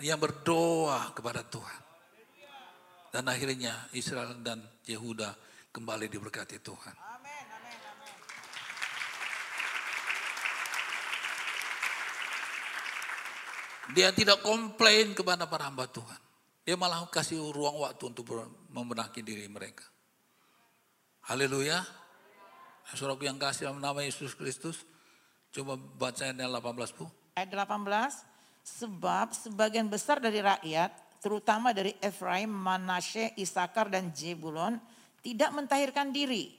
[0.03, 1.81] Yang berdoa kepada Tuhan.
[3.15, 5.31] Dan akhirnya Israel dan Yehuda
[5.71, 6.95] kembali diberkati Tuhan.
[13.95, 16.19] Dia tidak komplain kepada para hamba Tuhan.
[16.65, 18.25] Dia malah kasih ruang waktu untuk
[18.73, 19.85] membenahi diri mereka.
[21.29, 21.85] Haleluya.
[22.91, 24.81] Saudaraku yang kasih dalam nama Yesus Kristus.
[25.53, 27.05] Coba baca ayat 18 Bu.
[27.37, 28.34] Ayat 18.
[28.65, 34.81] Sebab sebagian besar dari rakyat, terutama dari Efraim, Manasye, Isakar, dan Jebulon,
[35.21, 36.49] tidak mentahirkan diri.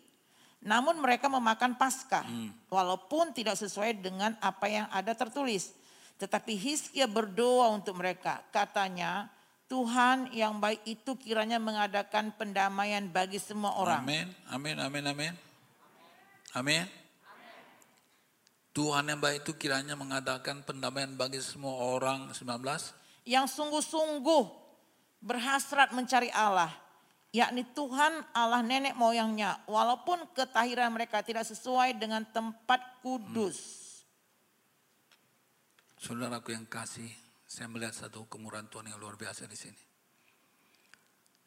[0.62, 2.22] Namun mereka memakan Paskah,
[2.70, 5.74] walaupun tidak sesuai dengan apa yang ada tertulis.
[6.16, 8.40] Tetapi Hizkia berdoa untuk mereka.
[8.54, 9.26] Katanya,
[9.66, 14.06] Tuhan yang baik itu kiranya mengadakan pendamaian bagi semua orang.
[14.06, 15.32] Amin, amin, amin, amin.
[16.54, 17.05] Amin.
[18.76, 22.28] Tuhan yang baik itu kiranya mengadakan pendamaian bagi semua orang.
[22.36, 22.44] 19.
[23.24, 24.44] Yang sungguh-sungguh
[25.24, 26.68] berhasrat mencari Allah.
[27.32, 29.64] Yakni Tuhan Allah nenek moyangnya.
[29.64, 33.56] Walaupun ketahiran mereka tidak sesuai dengan tempat kudus.
[35.96, 37.08] Saudaraku yang kasih,
[37.48, 39.82] saya melihat satu kemurahan Tuhan yang luar biasa di sini.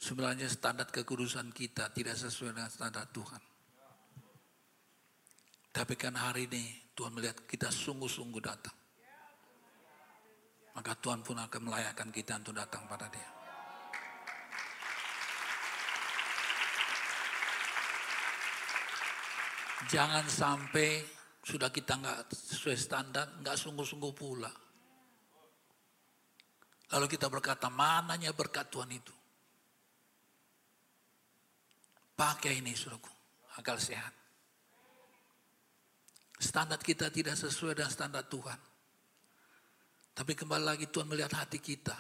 [0.02, 3.42] Sebenarnya standar kekudusan kita tidak sesuai dengan standar Tuhan.
[5.70, 8.76] Tapi kan hari ini Tuhan melihat kita sungguh-sungguh datang.
[10.76, 13.30] Maka Tuhan pun akan melayakkan kita untuk datang pada dia.
[19.88, 21.08] Jangan sampai
[21.40, 24.52] sudah kita nggak sesuai standar, nggak sungguh-sungguh pula.
[26.92, 29.16] Lalu kita berkata, mananya berkat Tuhan itu?
[32.12, 33.08] Pakai ini suruhku,
[33.56, 34.19] akal sehat.
[36.40, 38.56] Standar kita tidak sesuai dengan standar Tuhan.
[40.16, 41.96] Tapi kembali lagi Tuhan melihat hati kita.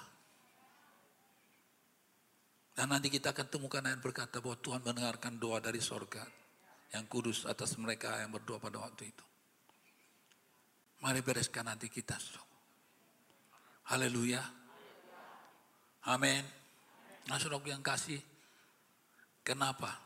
[2.71, 6.23] Dan nanti kita akan temukan ayat berkata bahwa Tuhan mendengarkan doa dari sorga
[6.95, 9.25] yang kudus atas mereka yang berdoa pada waktu itu.
[11.03, 12.15] Mari bereskan hati kita.
[13.91, 14.39] Haleluya.
[16.07, 16.47] Amin.
[17.27, 18.23] Nah yang kasih.
[19.43, 19.99] Kenapa?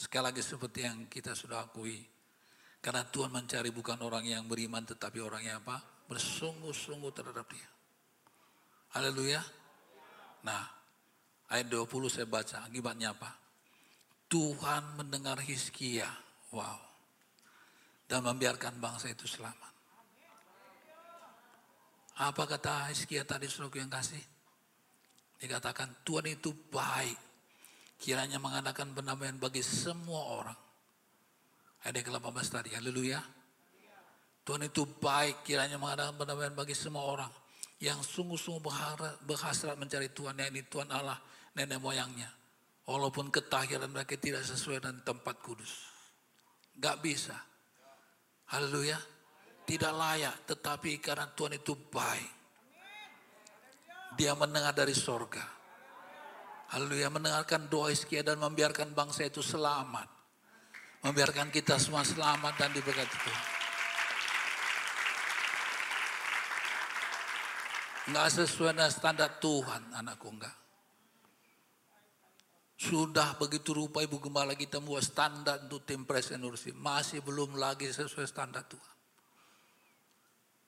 [0.00, 2.15] Sekali lagi seperti yang kita sudah akui
[2.86, 5.82] karena Tuhan mencari bukan orang yang beriman tetapi orang yang apa?
[6.06, 7.66] Bersungguh-sungguh terhadap dia.
[8.94, 9.42] Haleluya.
[10.46, 10.62] Nah,
[11.50, 13.34] ayat 20 saya baca, akibatnya apa?
[14.30, 16.06] Tuhan mendengar Hizkia.
[16.54, 16.78] Wow.
[18.06, 19.74] Dan membiarkan bangsa itu selamat.
[22.22, 24.22] Apa kata Hizkia tadi suruh yang kasih?
[25.42, 27.18] Dikatakan Tuhan itu baik.
[27.98, 30.65] Kiranya mengadakan pendamaian bagi semua orang
[31.86, 33.22] Yang ke-18 tadi, haleluya.
[34.42, 37.30] Tuhan itu baik kiranya mengadakan pendamaian bagi semua orang
[37.78, 38.62] yang sungguh-sungguh
[39.22, 41.18] berhasrat mencari Tuhan, yang ini Tuhan Allah
[41.54, 42.26] nenek moyangnya.
[42.90, 45.86] Walaupun ketahiran mereka tidak sesuai dengan tempat kudus.
[46.74, 47.34] Gak bisa.
[48.50, 48.98] Haleluya.
[49.66, 52.32] Tidak layak, tetapi karena Tuhan itu baik.
[54.14, 55.42] Dia mendengar dari sorga.
[56.70, 60.15] Haleluya, mendengarkan doa Iskia dan membiarkan bangsa itu selamat
[61.04, 63.44] membiarkan kita semua selamat dan diberkati Tuhan.
[68.06, 70.56] Enggak sesuai dengan standar Tuhan, anakku enggak.
[72.76, 76.44] Sudah begitu rupa Ibu Gembala kita membuat standar untuk tim presiden
[76.76, 78.94] Masih belum lagi sesuai standar Tuhan.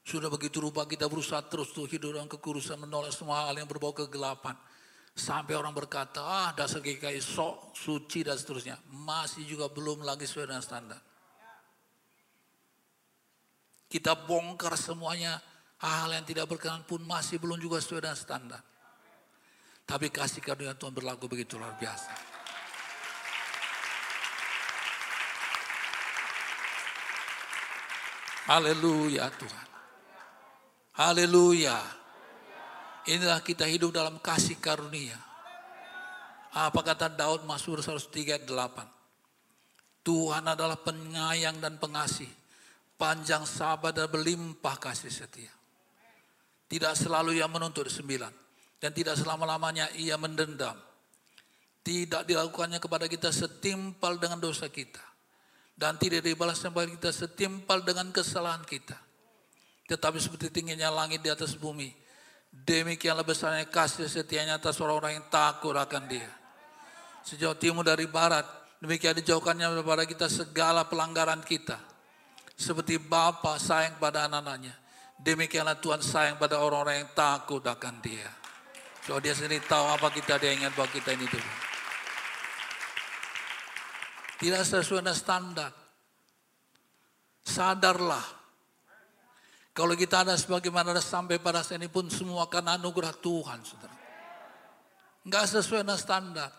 [0.08, 3.92] Sudah begitu rupa kita berusaha terus tuh hidup dalam kekurusan menolak semua hal yang berbau
[3.92, 4.56] kegelapan.
[5.18, 8.78] Sampai orang berkata, ah dasar GKI sok, suci dan seterusnya.
[8.94, 11.02] Masih juga belum lagi sesuai dengan standar.
[13.90, 15.42] Kita bongkar semuanya,
[15.82, 18.62] hal yang tidak berkenan pun masih belum juga sesuai dengan standar.
[19.82, 22.14] Tapi kasih karunia Tuhan berlaku begitu luar biasa.
[28.48, 29.66] Haleluya Tuhan.
[30.94, 31.78] Haleluya.
[33.08, 35.16] Inilah kita hidup dalam kasih karunia.
[36.52, 38.44] Apa kata Daud Mazmur 138?
[40.04, 42.28] Tuhan adalah penyayang dan pengasih,
[43.00, 45.52] panjang sabar dan berlimpah kasih setia.
[46.68, 48.32] Tidak selalu ia menuntut sembilan,
[48.76, 50.76] dan tidak selama-lamanya ia mendendam.
[51.80, 55.00] Tidak dilakukannya kepada kita setimpal dengan dosa kita.
[55.72, 59.00] Dan tidak dibalasnya kepada kita setimpal dengan kesalahan kita.
[59.88, 61.88] Tetapi seperti tingginya langit di atas bumi,
[62.64, 66.30] Demikianlah besarnya kasih setianya atas orang-orang yang takut akan dia.
[67.22, 68.44] Sejauh timur dari barat,
[68.80, 71.76] demikian dijauhkannya kepada kita segala pelanggaran kita.
[72.58, 74.74] Seperti Bapa sayang pada anak-anaknya.
[75.18, 78.26] Demikianlah Tuhan sayang pada orang-orang yang takut akan dia.
[79.06, 81.52] So dia sendiri tahu apa kita dia ingat bahwa kita ini dulu.
[84.38, 85.72] Tidak sesuai dengan standar.
[87.42, 88.37] Sadarlah
[89.78, 93.94] kalau kita ada sebagaimana ada sampai pada saat ini pun semua akan anugerah Tuhan, saudara.
[95.22, 96.50] Enggak sesuai dengan standar.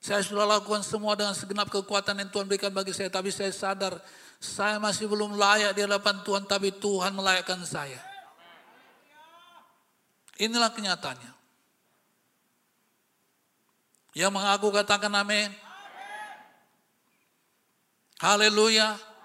[0.00, 3.12] Saya sudah lakukan semua dengan segenap kekuatan yang Tuhan berikan bagi saya.
[3.12, 4.00] Tapi saya sadar
[4.40, 6.48] saya masih belum layak di hadapan Tuhan.
[6.48, 8.00] Tapi Tuhan melayakkan saya.
[10.40, 11.32] Inilah kenyataannya.
[14.16, 15.52] Yang mengaku katakan amin.
[18.16, 19.17] Haleluya.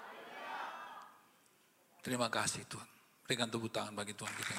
[2.04, 2.84] Terima kasih Tuhan.
[3.24, 4.52] Berikan tepuk tangan bagi Tuhan kita.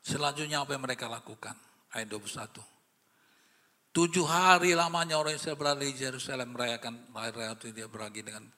[0.00, 1.52] Selanjutnya apa yang mereka lakukan?
[1.92, 2.64] Ayat 21.
[3.92, 8.48] Tujuh hari lamanya orang Israel berada di Yerusalem merayakan lahir raya itu dia beragi dengan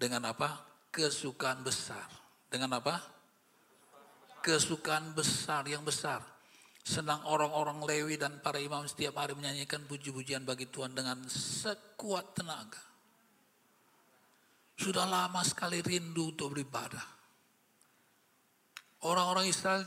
[0.00, 0.64] dengan apa?
[0.88, 2.08] Kesukaan besar.
[2.48, 2.96] Dengan apa?
[4.40, 6.35] Kesukaan besar yang besar.
[6.86, 12.78] Senang orang-orang Lewi dan para imam setiap hari menyanyikan puji-pujian bagi Tuhan dengan sekuat tenaga.
[14.78, 17.02] Sudah lama sekali rindu untuk beribadah.
[19.02, 19.82] Orang-orang Israel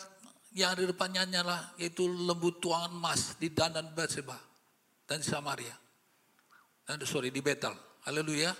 [0.51, 4.35] yang di depannya hanyalah yaitu lembu tuangan emas di Dan dan Berseba
[5.07, 5.79] dan Samaria.
[6.83, 7.79] Dan sorry di Betel.
[8.11, 8.51] Haleluya.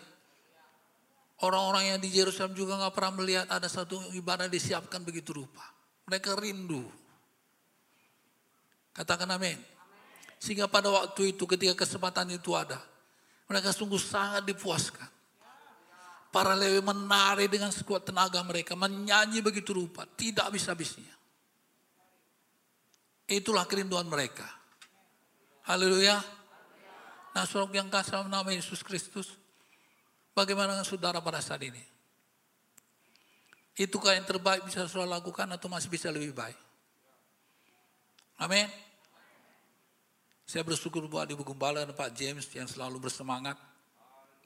[1.43, 5.67] Orang-orang yang di Yerusalem juga nggak pernah melihat ada satu ibadah disiapkan begitu rupa.
[6.07, 6.87] Mereka rindu
[8.99, 9.55] Katakan amin.
[10.43, 12.83] Sehingga pada waktu itu ketika kesempatan itu ada.
[13.47, 15.07] Mereka sungguh sangat dipuaskan.
[16.35, 18.75] Para lewi menari dengan sekuat tenaga mereka.
[18.75, 20.03] Menyanyi begitu rupa.
[20.03, 21.15] Tidak bisa habisnya
[23.29, 24.43] Itulah kerinduan mereka.
[25.69, 26.17] Haleluya.
[27.37, 29.37] Nah, saudara yang kasih nama Yesus Kristus,
[30.33, 31.79] bagaimana dengan saudara pada saat ini?
[33.77, 36.57] Itukah yang terbaik bisa saudara lakukan atau masih bisa lebih baik?
[38.41, 38.88] Amin.
[40.49, 43.53] Saya bersyukur buat Ibu Gembala dan Pak James yang selalu bersemangat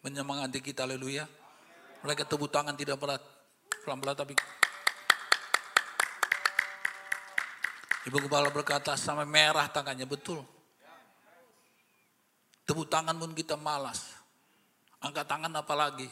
[0.03, 1.23] menyemangati kita, haleluya.
[2.03, 3.15] Mereka tepuk tangan tidak pernah
[3.87, 4.35] pelan-pelan tapi
[8.11, 10.43] Ibu Gembala berkata sampai merah tangannya, betul.
[12.67, 14.11] Tepuk tangan pun kita malas.
[14.99, 16.11] Angkat tangan apalagi.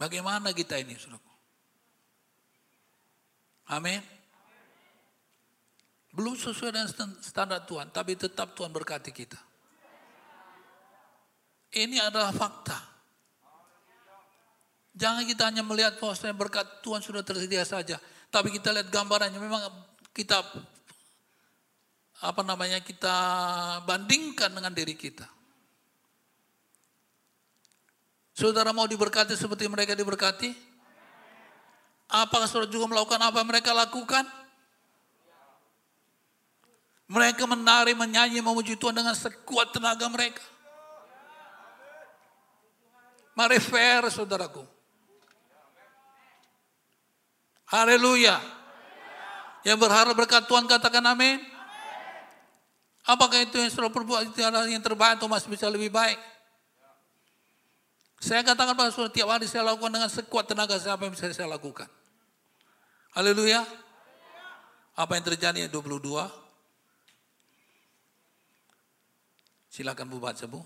[0.00, 1.20] Bagaimana kita ini, saudara?
[3.76, 4.21] Amin.
[6.12, 6.88] Belum sesuai dengan
[7.24, 9.40] standar Tuhan, tapi tetap Tuhan berkati kita.
[11.72, 12.76] Ini adalah fakta.
[14.92, 17.96] Jangan kita hanya melihat bahwa berkat Tuhan sudah tersedia saja.
[18.28, 19.64] Tapi kita lihat gambarannya, memang
[20.12, 20.44] kita
[22.22, 23.16] apa namanya kita
[23.88, 25.24] bandingkan dengan diri kita.
[28.36, 30.52] Saudara mau diberkati seperti mereka diberkati?
[32.12, 34.41] Apakah saudara juga melakukan apa yang mereka lakukan?
[37.12, 40.40] Mereka menari, menyanyi, memuji Tuhan dengan sekuat tenaga mereka.
[43.36, 44.64] Mari fair saudaraku.
[47.68, 48.40] Haleluya.
[49.64, 51.36] Yang berharap berkat Tuhan katakan amin.
[53.04, 56.16] Apakah itu yang saudara perbuat itu adalah yang terbaik atau masih bisa lebih baik?
[58.24, 61.28] Saya katakan pada saudara tiap hari saya lakukan dengan sekuat tenaga saya apa yang bisa
[61.34, 61.90] saya lakukan.
[63.12, 63.68] Haleluya.
[64.96, 66.41] Apa yang terjadi 22?
[69.72, 70.60] Silakan Bu baca Bu.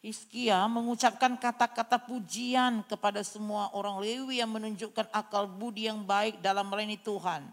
[0.00, 6.72] Hizkia mengucapkan kata-kata pujian kepada semua orang Lewi yang menunjukkan akal budi yang baik dalam
[6.72, 7.44] melayani Tuhan.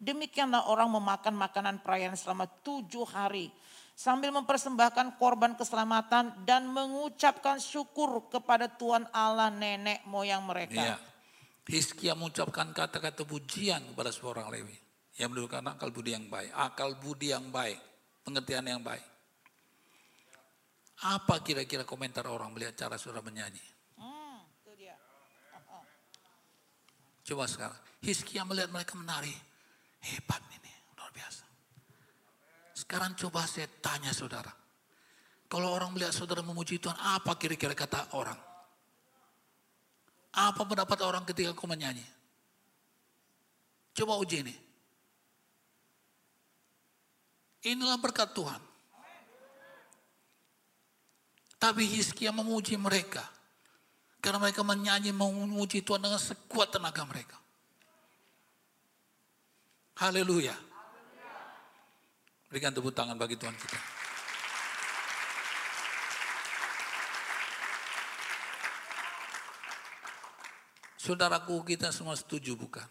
[0.00, 3.52] Demikianlah orang memakan makanan perayaan selama tujuh hari.
[3.92, 10.80] Sambil mempersembahkan korban keselamatan dan mengucapkan syukur kepada Tuhan Allah nenek moyang mereka.
[10.80, 10.96] Iya.
[11.68, 14.80] Hizkia mengucapkan kata-kata pujian kepada seorang Lewi.
[15.20, 16.50] Yang menunjukkan akal budi yang baik.
[16.56, 17.76] Akal budi yang baik.
[18.24, 19.11] Pengertian yang baik.
[21.02, 23.62] Apa kira-kira komentar orang melihat cara saudara menyanyi?
[23.98, 24.94] Hmm, itu dia.
[27.26, 27.78] Coba sekarang.
[28.02, 29.34] Hizkia melihat mereka menari.
[30.02, 31.46] Hebat ini, luar biasa.
[32.74, 34.50] Sekarang coba saya tanya saudara.
[35.50, 38.38] Kalau orang melihat saudara memuji Tuhan, apa kira-kira kata orang?
[40.32, 42.02] Apa pendapat orang ketika kau menyanyi?
[43.92, 44.54] Coba uji ini.
[47.62, 48.71] Inilah berkat Tuhan.
[51.62, 53.22] Tapi Hizkia memuji mereka.
[54.18, 57.38] Karena mereka menyanyi memuji Tuhan dengan sekuat tenaga mereka.
[60.02, 60.58] Haleluya.
[62.50, 63.78] Berikan tepuk tangan bagi Tuhan kita.
[70.98, 72.86] Saudaraku kita semua setuju bukan?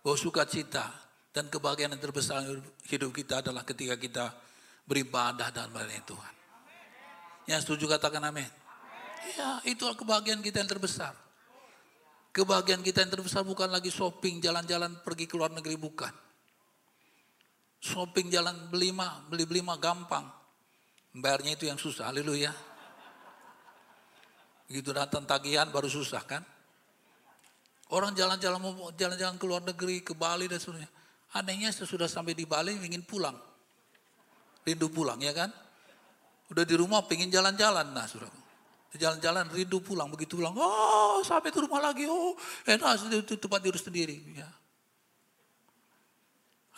[0.00, 0.88] Bahwa sukacita
[1.32, 2.40] dan kebahagiaan yang terbesar
[2.88, 4.32] hidup kita adalah ketika kita
[4.88, 6.37] beribadah dan melayani Tuhan.
[7.48, 8.46] Yang setuju katakan amin.
[9.34, 11.16] Ya, itu kebahagiaan kita yang terbesar.
[12.36, 16.12] Kebahagiaan kita yang terbesar bukan lagi shopping, jalan-jalan pergi ke luar negeri, bukan.
[17.80, 20.28] Shopping jalan beli mah, beli-beli mah gampang.
[21.16, 22.52] Bayarnya itu yang susah, haleluya.
[24.68, 26.44] Begitu datang tagihan baru susah kan.
[27.88, 28.60] Orang jalan-jalan
[28.92, 30.92] jalan-jalan ke luar negeri, ke Bali dan sebagainya.
[31.32, 33.36] Anehnya sesudah sampai di Bali ingin pulang.
[34.68, 35.48] Rindu pulang ya kan.
[36.48, 37.92] Udah di rumah pengen jalan-jalan.
[37.92, 38.28] Nah sudah.
[38.96, 40.08] Jalan-jalan rindu pulang.
[40.08, 40.56] Begitu pulang.
[40.56, 42.08] Oh sampai ke rumah lagi.
[42.08, 42.32] Oh
[42.64, 44.16] enak itu tempat tidur sendiri.
[44.32, 44.48] Ya.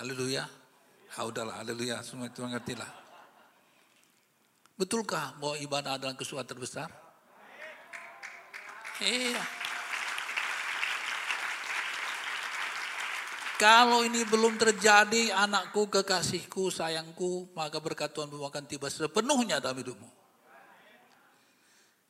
[0.02, 0.44] Haleluya.
[1.10, 2.02] Ya udahlah haleluya.
[2.02, 2.90] Semua itu mengerti lah.
[4.80, 6.88] Betulkah bahwa ibadah adalah kesukaan terbesar?
[9.05, 9.60] Iya.
[13.61, 20.09] Kalau ini belum terjadi, anakku, kekasihku, sayangku, maka berkat Tuhan akan tiba sepenuhnya dalam hidupmu.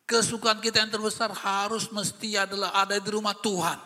[0.07, 3.83] Kesukaan kita yang terbesar harus mesti adalah ada di rumah Tuhan.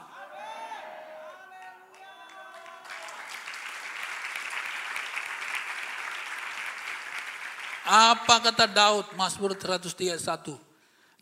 [7.89, 10.61] Apa kata Daud, Mazmur 131?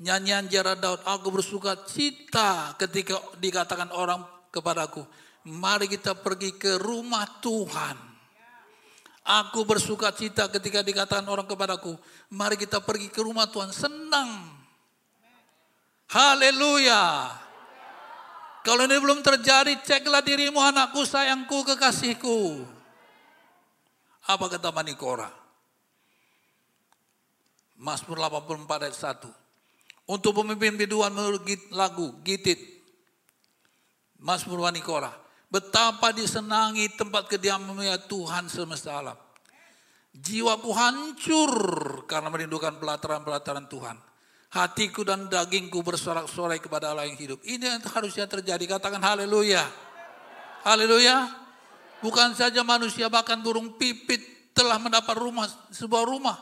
[0.02, 5.06] Nyanyian jara Daud, aku bersuka cita ketika dikatakan orang kepadaku,
[5.43, 7.98] Mari kita pergi ke rumah Tuhan.
[9.23, 11.94] Aku bersuka cita ketika dikatakan orang kepadaku,
[12.35, 13.70] mari kita pergi ke rumah Tuhan.
[13.70, 14.51] Senang.
[16.10, 17.31] Haleluya.
[18.62, 22.62] Kalau ini belum terjadi, ceklah dirimu anakku, sayangku, kekasihku.
[24.31, 25.31] Apa kata Bani Korah?
[27.82, 28.94] Mazmur 84 ayat
[29.27, 29.27] 1.
[30.06, 31.43] Untuk pemimpin biduan menurut
[31.74, 32.59] lagu Gitit.
[34.23, 35.14] Mazmur Bani Korah.
[35.52, 39.18] Betapa disenangi tempat kediamannya Tuhan semesta alam.
[40.16, 41.52] Jiwaku hancur
[42.08, 44.00] karena merindukan pelataran-pelataran Tuhan.
[44.52, 47.44] Hatiku dan dagingku bersorak-sorai kepada Allah yang hidup.
[47.44, 48.64] Ini yang harusnya terjadi.
[48.64, 49.60] Katakan haleluya.
[50.64, 51.28] Haleluya.
[52.00, 54.24] Bukan saja manusia bahkan burung pipit
[54.56, 56.36] telah mendapat rumah sebuah rumah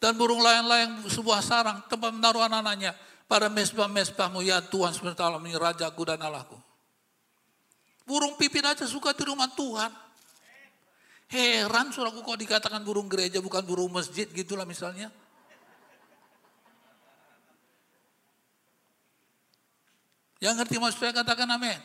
[0.00, 2.96] dan burung lain-lain sebuah sarang tempat menaruh anak-anaknya
[3.28, 6.63] pada mesbah-mesbahmu ya Tuhan sebentar ini rajaku dan Allahku.
[8.04, 9.88] Burung pipit aja suka di rumah Tuhan.
[11.32, 15.08] Heran suraku kok dikatakan burung gereja bukan burung masjid gitulah misalnya.
[20.44, 21.80] Yang ngerti maksud saya katakan amin.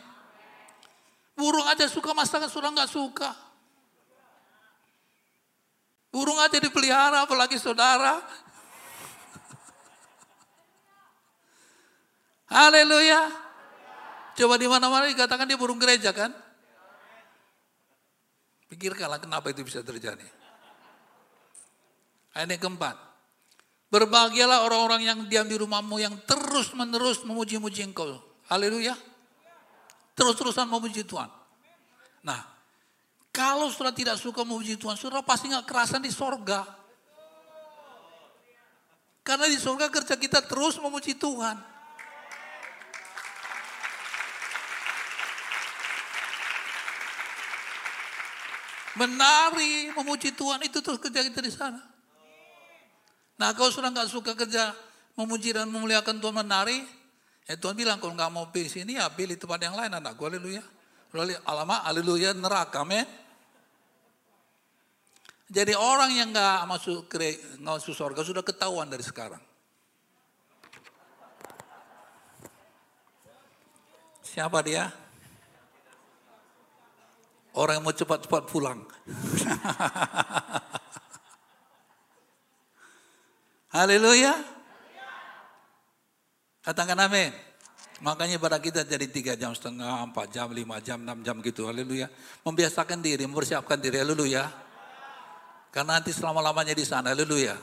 [1.40, 3.32] Burung aja suka masakan sudah nggak suka.
[6.12, 8.20] Burung aja dipelihara apalagi saudara.
[12.52, 13.49] Haleluya.
[14.40, 16.32] Coba di mana-mana dikatakan dia burung gereja kan?
[18.72, 20.24] Pikirkanlah kenapa itu bisa terjadi.
[22.32, 22.95] Ayat yang keempat.
[23.91, 28.16] Berbahagialah orang-orang yang diam di rumahmu yang terus menerus memuji-muji engkau.
[28.48, 28.95] Haleluya.
[30.16, 31.28] Terus-terusan memuji Tuhan.
[32.24, 32.40] Nah,
[33.36, 36.64] kalau sudah tidak suka memuji Tuhan, sudah pasti nggak kerasan di sorga.
[39.20, 41.69] Karena di sorga kerja kita terus memuji Tuhan.
[49.00, 51.80] Menari, memuji Tuhan itu terus kerja kita di sana.
[53.40, 54.76] Nah kalau sudah nggak suka kerja
[55.16, 56.84] memuji dan memuliakan Tuhan menari,
[57.50, 60.62] Ya Tuhan bilang kalau nggak mau pilih sini ya pilih tempat yang lain anakku haleluya.
[61.50, 63.10] Alamak haleluya neraka men.
[65.50, 69.42] Jadi orang yang nggak masuk ke masuk surga sudah ketahuan dari sekarang.
[74.22, 74.94] Siapa dia?
[77.58, 78.86] Orang yang mau cepat-cepat pulang.
[83.76, 84.38] Haleluya.
[86.62, 87.34] Katakan amin.
[88.00, 91.68] Makanya pada kita jadi tiga jam setengah, empat jam, lima jam, enam jam gitu.
[91.68, 92.08] Haleluya.
[92.46, 93.98] Membiasakan diri, mempersiapkan diri.
[94.00, 94.48] Haleluya.
[95.74, 97.10] Karena nanti selama-lamanya di sana.
[97.12, 97.58] Haleluya.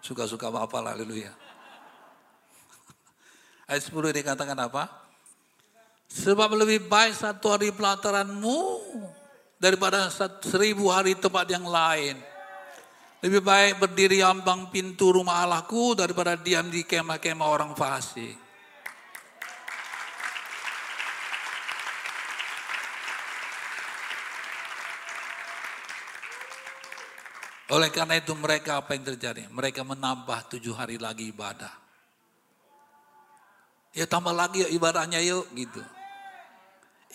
[0.00, 0.96] Suka-suka apa lah.
[0.96, 1.34] Haleluya.
[3.70, 5.07] Ayat 10 dikatakan apa?
[6.08, 8.80] Sebab lebih baik satu hari pelataranmu
[9.60, 10.08] daripada
[10.40, 12.16] seribu hari tempat yang lain.
[13.20, 18.48] Lebih baik berdiri ambang pintu rumah Allahku daripada diam di kemah-kemah orang fasik.
[27.68, 29.44] Oleh karena itu mereka apa yang terjadi?
[29.52, 31.74] Mereka menambah tujuh hari lagi ibadah.
[33.92, 35.97] Ya tambah lagi yuk ibadahnya yuk gitu.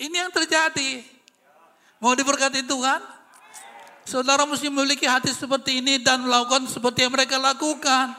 [0.02, 1.06] Ini yang terjadi.
[2.02, 3.02] Mau diberkati Tuhan?
[4.04, 8.12] Saudara mesti memiliki hati seperti ini dan melakukan seperti yang mereka lakukan.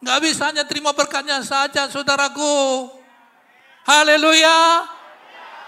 [0.00, 2.88] Gak bisa hanya terima berkatnya saja saudaraku.
[3.84, 4.88] Haleluya.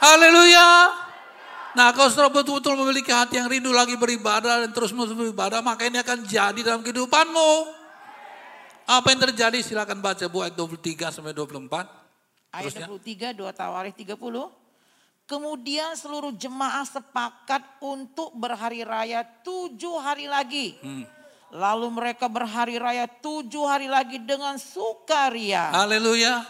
[0.01, 0.69] Haleluya.
[1.77, 5.85] Nah kalau saudara betul-betul memiliki hati yang rindu lagi beribadah dan terus menerus beribadah, maka
[5.85, 7.53] ini akan jadi dalam kehidupanmu.
[8.89, 12.02] Apa yang terjadi silakan baca Bu ayat 23 sampai 24.
[12.53, 14.13] Ayat 23, 2 Tawarikh 30.
[15.25, 20.77] Kemudian seluruh jemaah sepakat untuk berhari raya tujuh hari lagi.
[20.85, 21.09] Hmm.
[21.49, 25.73] Lalu mereka berhari raya tujuh hari lagi dengan sukaria.
[25.73, 26.45] Haleluya.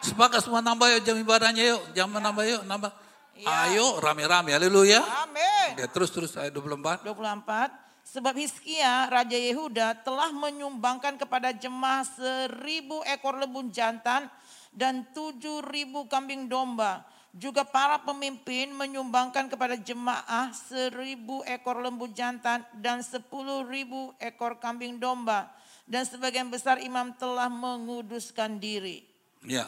[0.00, 1.82] Sepakat semua nambah yuk jam ibadahnya yuk.
[1.92, 2.92] Jam nambah yuk, nambah.
[3.36, 3.70] Ya.
[3.70, 5.04] Ayo rame-rame, haleluya.
[5.28, 5.76] Amin.
[5.76, 7.04] Ya, terus terus ayat 24.
[7.04, 7.88] 24.
[8.08, 14.32] Sebab Hiskia, Raja Yehuda telah menyumbangkan kepada jemaah seribu ekor lebun jantan
[14.74, 17.06] dan tujuh ribu kambing domba
[17.38, 24.96] juga para pemimpin menyumbangkan kepada jemaah seribu ekor lembu jantan dan sepuluh ribu ekor kambing
[24.96, 25.46] domba.
[25.88, 29.08] Dan sebagian besar imam telah menguduskan diri.
[29.40, 29.64] Ya,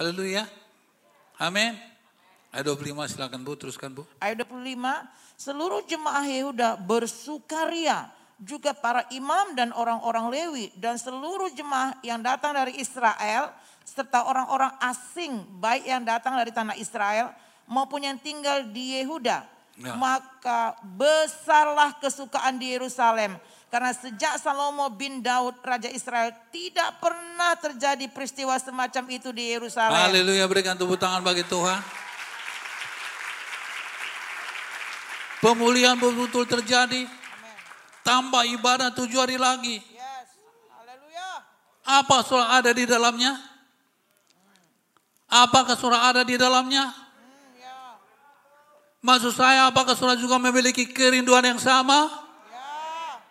[0.00, 0.48] haleluya.
[1.36, 1.76] Amin.
[2.48, 4.08] Ayat 25 silakan Bu, teruskan Bu.
[4.16, 4.80] Ayat 25,
[5.36, 8.08] seluruh jemaah Yehuda bersukaria
[8.40, 13.52] juga para imam dan orang-orang Lewi dan seluruh jemaah yang datang dari Israel
[13.88, 17.32] serta orang-orang asing baik yang datang dari tanah Israel
[17.64, 19.48] maupun yang tinggal di Yehuda.
[19.78, 19.94] Ya.
[19.94, 23.38] Maka besarlah kesukaan di Yerusalem
[23.68, 29.92] Karena sejak Salomo bin Daud, Raja Israel, tidak pernah terjadi peristiwa semacam itu di Yerusalem.
[29.92, 31.76] Haleluya, berikan tepuk tangan bagi Tuhan.
[35.44, 37.04] Pemulihan betul-betul terjadi.
[38.00, 39.84] Tambah ibadah tujuh hari lagi.
[39.92, 40.32] Yes,
[40.72, 41.44] haleluya.
[41.84, 43.36] Apa surah ada di dalamnya?
[45.28, 47.08] Apakah surah ada di dalamnya?
[48.98, 52.10] Maksud saya apakah surah juga memiliki kerinduan yang sama?
[52.50, 53.22] ya.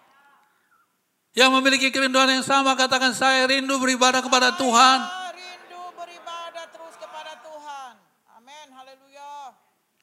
[1.43, 4.99] Yang memiliki kerinduan yang sama katakan saya rindu beribadah kepada Tuhan.
[5.35, 7.93] Rindu beribadah terus kepada Tuhan.
[8.39, 9.51] Amin, haleluya.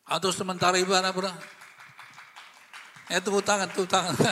[0.04, 1.32] Atau sementara ibadah bro.
[3.08, 4.12] Eh tepuk tangan, tepuk tangan.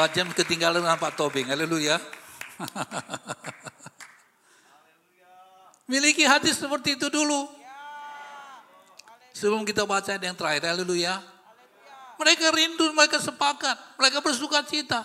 [0.00, 2.00] Pak Jam ketinggalan dengan Pak Tobing, haleluya.
[5.90, 7.50] Miliki hati seperti itu dulu.
[9.34, 11.18] Sebelum kita baca yang terakhir, haleluya.
[12.20, 15.00] Mereka rindu, mereka sepakat, mereka bersuka cita.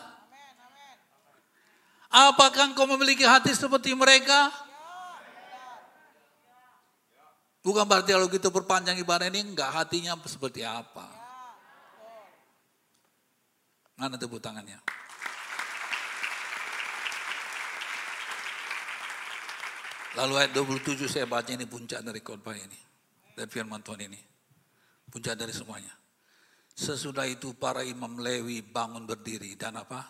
[2.11, 4.51] Apakah engkau memiliki hati seperti mereka?
[7.65, 11.09] Bukan berarti kalau kita perpanjang ibadah ini enggak hatinya seperti apa.
[13.97, 14.77] Mana tepuk tangannya?
[20.15, 22.79] Lalu ayat 27 saya baca ini puncak dari khotbah ini.
[23.35, 24.21] Dan firman Tuhan ini.
[25.11, 25.91] Puncak dari semuanya.
[26.71, 30.07] Sesudah itu para imam Lewi bangun berdiri dan apa?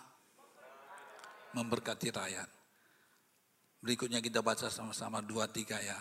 [1.58, 2.50] Memberkati rakyat.
[3.82, 5.98] Berikutnya kita baca sama-sama dua tiga ya.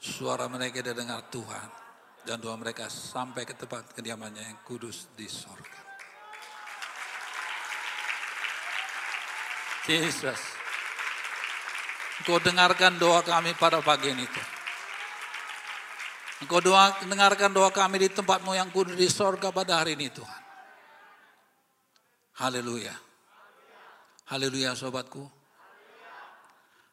[0.00, 1.68] Suara mereka didengar Tuhan.
[2.20, 5.80] Dan doa mereka sampai ke tempat kediamannya yang kudus di sorga.
[9.88, 10.59] Yesus.
[12.20, 14.50] Engkau dengarkan doa kami pada pagi ini Tuhan.
[16.44, 20.42] Engkau doa, dengarkan doa kami di tempatmu yang kudus di sorga pada hari ini Tuhan.
[22.44, 22.92] Haleluya.
[24.28, 25.24] Haleluya sobatku.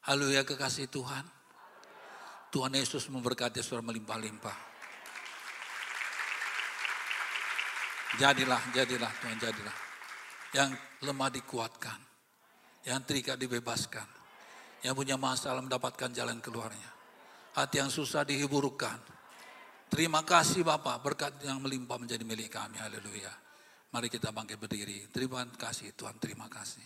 [0.07, 1.23] Haleluya kekasih Tuhan.
[2.47, 4.57] Tuhan Yesus memberkati suara melimpah-limpah.
[8.15, 9.75] Jadilah, jadilah Tuhan jadilah.
[10.55, 10.69] Yang
[11.03, 11.99] lemah dikuatkan.
[12.87, 14.07] Yang terikat dibebaskan.
[14.85, 16.91] Yang punya masalah mendapatkan jalan keluarnya.
[17.57, 19.01] Hati yang susah dihiburkan.
[19.89, 22.77] Terima kasih Bapak berkat yang melimpah menjadi milik kami.
[22.77, 23.33] Haleluya.
[23.89, 25.07] Mari kita bangkit berdiri.
[25.09, 26.83] Terima kasih Tuhan, terima kasih.